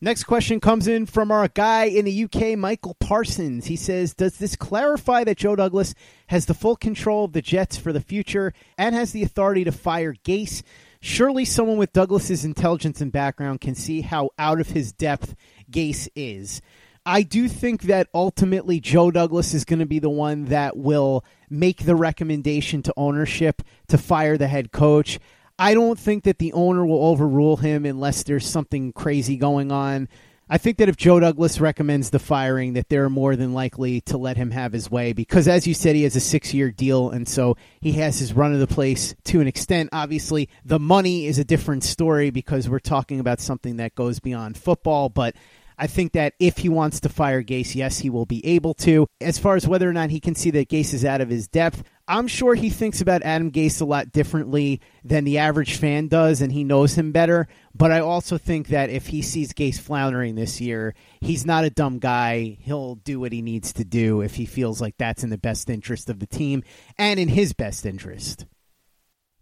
Next 0.00 0.24
question 0.24 0.60
comes 0.60 0.86
in 0.86 1.06
from 1.06 1.30
our 1.30 1.48
guy 1.48 1.84
in 1.84 2.04
the 2.04 2.24
UK, 2.24 2.58
Michael 2.58 2.94
Parsons. 3.00 3.66
He 3.66 3.76
says, 3.76 4.12
Does 4.12 4.36
this 4.36 4.56
clarify 4.56 5.24
that 5.24 5.38
Joe 5.38 5.56
Douglas 5.56 5.94
has 6.26 6.46
the 6.46 6.52
full 6.52 6.76
control 6.76 7.24
of 7.24 7.32
the 7.32 7.40
Jets 7.40 7.76
for 7.76 7.92
the 7.92 8.00
future 8.00 8.52
and 8.76 8.94
has 8.94 9.12
the 9.12 9.22
authority 9.22 9.64
to 9.64 9.72
fire 9.72 10.12
Gase? 10.12 10.62
Surely 11.06 11.44
someone 11.44 11.76
with 11.76 11.92
Douglas's 11.92 12.46
intelligence 12.46 13.02
and 13.02 13.12
background 13.12 13.60
can 13.60 13.74
see 13.74 14.00
how 14.00 14.30
out 14.38 14.58
of 14.58 14.70
his 14.70 14.90
depth 14.90 15.34
Gase 15.70 16.08
is. 16.16 16.62
I 17.04 17.20
do 17.20 17.46
think 17.46 17.82
that 17.82 18.08
ultimately 18.14 18.80
Joe 18.80 19.10
Douglas 19.10 19.52
is 19.52 19.66
going 19.66 19.80
to 19.80 19.86
be 19.86 19.98
the 19.98 20.08
one 20.08 20.46
that 20.46 20.78
will 20.78 21.22
make 21.50 21.84
the 21.84 21.94
recommendation 21.94 22.80
to 22.84 22.94
ownership 22.96 23.60
to 23.88 23.98
fire 23.98 24.38
the 24.38 24.48
head 24.48 24.72
coach. 24.72 25.20
I 25.58 25.74
don't 25.74 25.98
think 25.98 26.24
that 26.24 26.38
the 26.38 26.54
owner 26.54 26.86
will 26.86 27.04
overrule 27.04 27.58
him 27.58 27.84
unless 27.84 28.22
there's 28.22 28.46
something 28.46 28.94
crazy 28.94 29.36
going 29.36 29.70
on. 29.70 30.08
I 30.48 30.58
think 30.58 30.76
that 30.76 30.90
if 30.90 30.96
Joe 30.96 31.20
Douglas 31.20 31.58
recommends 31.58 32.10
the 32.10 32.18
firing, 32.18 32.74
that 32.74 32.90
they're 32.90 33.08
more 33.08 33.34
than 33.34 33.54
likely 33.54 34.02
to 34.02 34.18
let 34.18 34.36
him 34.36 34.50
have 34.50 34.74
his 34.74 34.90
way 34.90 35.14
because, 35.14 35.48
as 35.48 35.66
you 35.66 35.72
said, 35.72 35.96
he 35.96 36.02
has 36.02 36.16
a 36.16 36.20
six-year 36.20 36.70
deal, 36.70 37.08
and 37.08 37.26
so 37.26 37.56
he 37.80 37.92
has 37.92 38.18
his 38.18 38.34
run 38.34 38.52
of 38.52 38.60
the 38.60 38.66
place 38.66 39.14
to 39.24 39.40
an 39.40 39.46
extent. 39.46 39.88
Obviously, 39.92 40.50
the 40.62 40.78
money 40.78 41.26
is 41.26 41.38
a 41.38 41.44
different 41.44 41.82
story 41.82 42.28
because 42.28 42.68
we're 42.68 42.78
talking 42.78 43.20
about 43.20 43.40
something 43.40 43.76
that 43.78 43.94
goes 43.94 44.20
beyond 44.20 44.58
football, 44.58 45.08
but 45.08 45.34
I 45.78 45.86
think 45.86 46.12
that 46.12 46.34
if 46.38 46.58
he 46.58 46.68
wants 46.68 47.00
to 47.00 47.08
fire 47.08 47.42
Gase, 47.42 47.74
yes, 47.74 47.98
he 47.98 48.10
will 48.10 48.26
be 48.26 48.44
able 48.46 48.74
to. 48.74 49.06
As 49.20 49.38
far 49.38 49.56
as 49.56 49.66
whether 49.66 49.88
or 49.88 49.92
not 49.92 50.10
he 50.10 50.20
can 50.20 50.34
see 50.34 50.50
that 50.50 50.68
Gase 50.68 50.94
is 50.94 51.04
out 51.04 51.20
of 51.20 51.28
his 51.28 51.48
depth, 51.48 51.82
I'm 52.06 52.28
sure 52.28 52.54
he 52.54 52.68
thinks 52.68 53.00
about 53.00 53.22
Adam 53.22 53.50
Gase 53.50 53.80
a 53.80 53.84
lot 53.84 54.12
differently 54.12 54.80
than 55.04 55.24
the 55.24 55.38
average 55.38 55.76
fan 55.76 56.08
does, 56.08 56.42
and 56.42 56.52
he 56.52 56.62
knows 56.62 56.96
him 56.96 57.12
better. 57.12 57.48
But 57.74 57.92
I 57.92 58.00
also 58.00 58.36
think 58.36 58.68
that 58.68 58.90
if 58.90 59.06
he 59.06 59.22
sees 59.22 59.54
Gase 59.54 59.80
floundering 59.80 60.34
this 60.34 60.60
year, 60.60 60.94
he's 61.20 61.46
not 61.46 61.64
a 61.64 61.70
dumb 61.70 61.98
guy. 61.98 62.58
He'll 62.60 62.96
do 62.96 63.20
what 63.20 63.32
he 63.32 63.40
needs 63.42 63.72
to 63.74 63.84
do 63.84 64.20
if 64.20 64.34
he 64.34 64.44
feels 64.44 64.80
like 64.80 64.96
that's 64.98 65.24
in 65.24 65.30
the 65.30 65.38
best 65.38 65.70
interest 65.70 66.10
of 66.10 66.18
the 66.18 66.26
team 66.26 66.62
and 66.98 67.18
in 67.18 67.28
his 67.28 67.52
best 67.52 67.86
interest. 67.86 68.44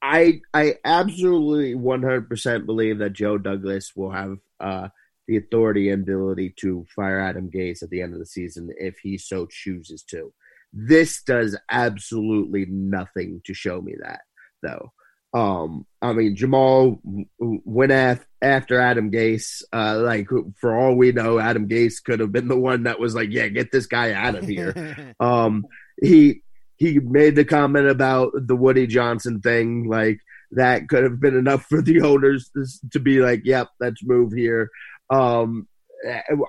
I 0.00 0.40
I 0.52 0.74
absolutely 0.84 1.74
100% 1.74 2.66
believe 2.66 2.98
that 2.98 3.12
Joe 3.12 3.38
Douglas 3.38 3.92
will 3.94 4.10
have 4.10 4.38
uh, 4.58 4.88
the 5.32 5.38
authority 5.38 5.90
and 5.90 6.02
ability 6.02 6.54
to 6.60 6.86
fire 6.94 7.18
Adam 7.18 7.50
Gase 7.50 7.82
at 7.82 7.90
the 7.90 8.02
end 8.02 8.12
of 8.12 8.18
the 8.18 8.26
season 8.26 8.70
if 8.78 8.98
he 9.02 9.16
so 9.16 9.46
chooses 9.46 10.02
to. 10.04 10.32
This 10.72 11.22
does 11.22 11.56
absolutely 11.70 12.66
nothing 12.66 13.42
to 13.44 13.54
show 13.54 13.80
me 13.80 13.94
that, 14.02 14.20
though. 14.62 14.92
Um, 15.34 15.86
I 16.02 16.12
mean, 16.12 16.36
Jamal 16.36 17.00
went 17.38 17.92
af- 17.92 18.26
after 18.42 18.78
Adam 18.78 19.10
Gase. 19.10 19.62
Uh, 19.72 19.98
like 20.00 20.28
for 20.56 20.78
all 20.78 20.94
we 20.94 21.12
know, 21.12 21.38
Adam 21.38 21.68
Gase 21.68 22.02
could 22.04 22.20
have 22.20 22.32
been 22.32 22.48
the 22.48 22.58
one 22.58 22.82
that 22.82 23.00
was 23.00 23.14
like, 23.14 23.30
"Yeah, 23.30 23.48
get 23.48 23.72
this 23.72 23.86
guy 23.86 24.12
out 24.12 24.34
of 24.34 24.46
here." 24.46 25.14
um, 25.20 25.64
he 26.02 26.42
he 26.76 26.98
made 26.98 27.36
the 27.36 27.46
comment 27.46 27.88
about 27.88 28.32
the 28.34 28.56
Woody 28.56 28.86
Johnson 28.86 29.40
thing, 29.40 29.88
like 29.88 30.20
that 30.50 30.88
could 30.88 31.02
have 31.02 31.18
been 31.18 31.36
enough 31.36 31.64
for 31.64 31.80
the 31.80 32.02
owners 32.02 32.50
to 32.90 33.00
be 33.00 33.20
like, 33.20 33.42
"Yep, 33.44 33.68
let's 33.80 34.04
move 34.04 34.32
here." 34.32 34.68
Um, 35.10 35.68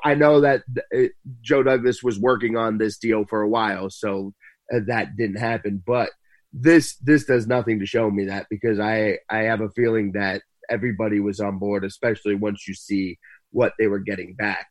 I 0.03 0.15
know 0.15 0.41
that 0.41 0.63
uh, 0.95 1.07
Joe 1.41 1.63
Douglas 1.63 2.01
was 2.01 2.19
working 2.19 2.57
on 2.57 2.77
this 2.77 2.97
deal 2.97 3.25
for 3.25 3.41
a 3.41 3.49
while, 3.49 3.89
so 3.89 4.33
uh, 4.73 4.79
that 4.87 5.15
didn't 5.15 5.37
happen. 5.37 5.81
But 5.85 6.09
this 6.51 6.95
this 6.97 7.25
does 7.25 7.47
nothing 7.47 7.79
to 7.79 7.85
show 7.85 8.09
me 8.09 8.25
that 8.25 8.47
because 8.49 8.79
I 8.79 9.19
I 9.29 9.39
have 9.43 9.61
a 9.61 9.69
feeling 9.69 10.13
that 10.13 10.41
everybody 10.69 11.19
was 11.19 11.39
on 11.39 11.59
board, 11.59 11.83
especially 11.83 12.35
once 12.35 12.67
you 12.67 12.73
see 12.73 13.19
what 13.51 13.73
they 13.77 13.87
were 13.87 13.99
getting 13.99 14.33
back. 14.33 14.67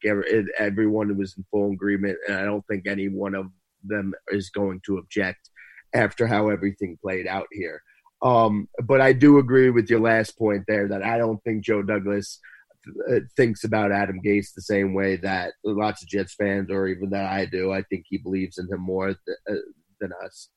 Everyone 0.59 1.17
was 1.17 1.35
in 1.37 1.45
full 1.51 1.73
agreement, 1.73 2.19
and 2.27 2.37
I 2.37 2.45
don't 2.45 2.67
think 2.67 2.87
any 2.87 3.09
one 3.09 3.35
of 3.35 3.47
them 3.85 4.13
is 4.29 4.51
going 4.51 4.81
to 4.87 4.99
object 4.99 5.51
after 5.95 6.27
how 6.27 6.49
everything 6.49 6.99
played 7.01 7.27
out 7.27 7.47
here. 7.53 7.83
Um, 8.23 8.69
but 8.83 9.01
I 9.01 9.13
do 9.13 9.39
agree 9.39 9.71
with 9.71 9.91
your 9.91 10.01
last 10.01 10.39
point 10.39 10.65
there 10.69 10.89
that 10.89 11.03
I 11.03 11.19
don't 11.19 11.43
think 11.43 11.65
Joe 11.65 11.83
Douglas 11.83 12.39
uh, 13.11 13.21
thinks 13.37 13.65
about 13.65 13.93
Adam 13.93 14.21
Gase 14.25 14.53
the 14.55 14.63
same 14.63 14.95
way 14.95 15.17
that 15.17 15.55
lots 15.65 16.03
of 16.03 16.09
Jets 16.09 16.35
fans, 16.35 16.71
or 16.71 16.89
even 16.89 17.11
that 17.11 17.27
I 17.27 17.47
do. 17.47 17.73
I 17.73 17.83
think 17.83 18.07
he 18.09 18.19
believes 18.19 18.59
in 18.59 18.69
him 18.69 18.81
more 18.81 19.09
th- 19.09 19.39
uh, 19.49 19.55
than 20.01 20.11
us. 20.25 20.49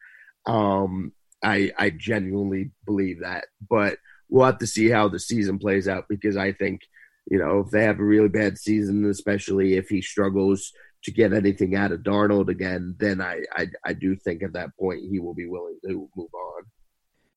Um, 0.46 1.14
I 1.44 1.72
I 1.78 1.90
genuinely 1.92 2.72
believe 2.86 3.22
that, 3.22 3.46
but 3.70 3.98
we'll 4.30 4.46
have 4.46 4.58
to 4.60 4.68
see 4.68 4.90
how 4.90 5.08
the 5.08 5.20
season 5.20 5.60
plays 5.60 5.88
out 5.88 6.06
because 6.10 6.38
I 6.38 6.52
think 6.52 6.82
you 7.30 7.38
know 7.38 7.60
if 7.60 7.72
they 7.72 7.84
have 7.84 8.00
a 8.00 8.04
really 8.04 8.30
bad 8.30 8.58
season, 8.58 9.06
especially 9.10 9.76
if 9.76 9.90
he 9.90 10.02
struggles 10.02 10.72
to 11.04 11.12
get 11.12 11.34
anything 11.34 11.76
out 11.76 11.92
of 11.92 12.02
Darnold 12.02 12.50
again, 12.50 12.96
then 13.00 13.22
I 13.22 13.42
I, 13.54 13.68
I 13.86 13.94
do 13.94 14.16
think 14.16 14.44
at 14.44 14.54
that 14.54 14.76
point 14.80 15.02
he 15.10 15.20
will 15.20 15.36
be 15.36 15.48
willing 15.48 15.78
to 15.86 16.10
move 16.16 16.34
on. 16.34 16.64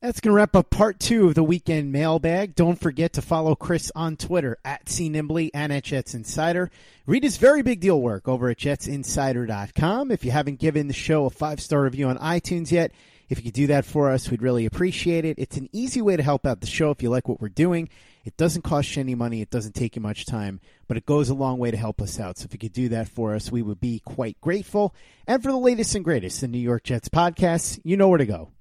That's 0.01 0.21
going 0.21 0.31
to 0.31 0.37
wrap 0.37 0.55
up 0.55 0.71
part 0.71 1.01
two 1.01 1.27
of 1.27 1.35
the 1.35 1.43
weekend 1.43 1.91
mailbag. 1.91 2.55
Don't 2.55 2.79
forget 2.79 3.15
to 3.15 3.23
follow 3.23 3.57
Chris 3.57 3.91
on 3.97 4.17
Twitter 4.17 4.57
at 4.65 4.85
CNimbley 4.85 5.51
and 5.53 5.73
at 5.73 5.83
Jets 5.83 6.15
Insider. 6.15 6.71
Read 7.05 7.25
his 7.25 7.37
very 7.37 7.63
big 7.63 7.81
deal 7.81 8.01
work 8.01 8.29
over 8.29 8.49
at 8.49 8.59
jetsinsider.com. 8.59 10.13
If 10.13 10.25
you 10.25 10.31
haven't 10.31 10.61
given 10.61 10.87
the 10.87 10.95
show 10.95 11.25
a 11.25 11.31
five 11.31 11.61
star 11.61 11.83
review 11.83 12.07
on 12.07 12.17
iTunes 12.19 12.71
yet, 12.71 12.93
if 13.29 13.39
you 13.39 13.45
could 13.47 13.55
do 13.55 13.67
that 13.67 13.85
for 13.85 14.13
us, 14.13 14.31
we'd 14.31 14.41
really 14.41 14.67
appreciate 14.67 15.25
it. 15.25 15.37
It's 15.37 15.57
an 15.57 15.69
easy 15.73 16.01
way 16.01 16.17
to 16.17 16.23
help 16.23 16.47
out 16.47 16.61
the 16.61 16.69
show 16.69 16.93
if 16.93 17.03
you 17.03 17.11
like 17.11 17.27
what 17.27 17.41
we're 17.41 17.49
doing. 17.49 17.89
It 18.25 18.37
doesn't 18.37 18.63
cost 18.63 18.95
you 18.95 19.01
any 19.01 19.17
money, 19.17 19.43
it 19.43 19.51
doesn't 19.51 19.75
take 19.75 19.97
you 19.97 20.03
much 20.03 20.27
time, 20.27 20.61
but 20.87 20.97
it 20.97 21.07
goes 21.07 21.29
a 21.29 21.35
long 21.35 21.59
way 21.59 21.73
to 21.73 21.77
help 21.77 22.01
us 22.01 22.21
out. 22.21 22.39
So 22.39 22.45
if 22.45 22.53
you 22.53 22.61
could 22.61 22.73
do 22.73 22.91
that 22.91 23.09
for 23.09 23.35
us, 23.35 23.51
we 23.51 23.63
would 23.63 23.81
be 23.81 24.01
quite 24.05 24.41
grateful. 24.41 24.95
And 25.27 25.43
for 25.43 25.51
the 25.51 25.59
latest 25.59 25.97
and 25.97 26.05
greatest 26.05 26.45
in 26.45 26.53
New 26.53 26.59
York 26.59 26.85
Jets 26.85 27.09
podcasts, 27.09 27.81
you 27.83 27.97
know 27.97 28.09
where 28.09 28.19
to 28.19 28.27
go 28.27 28.53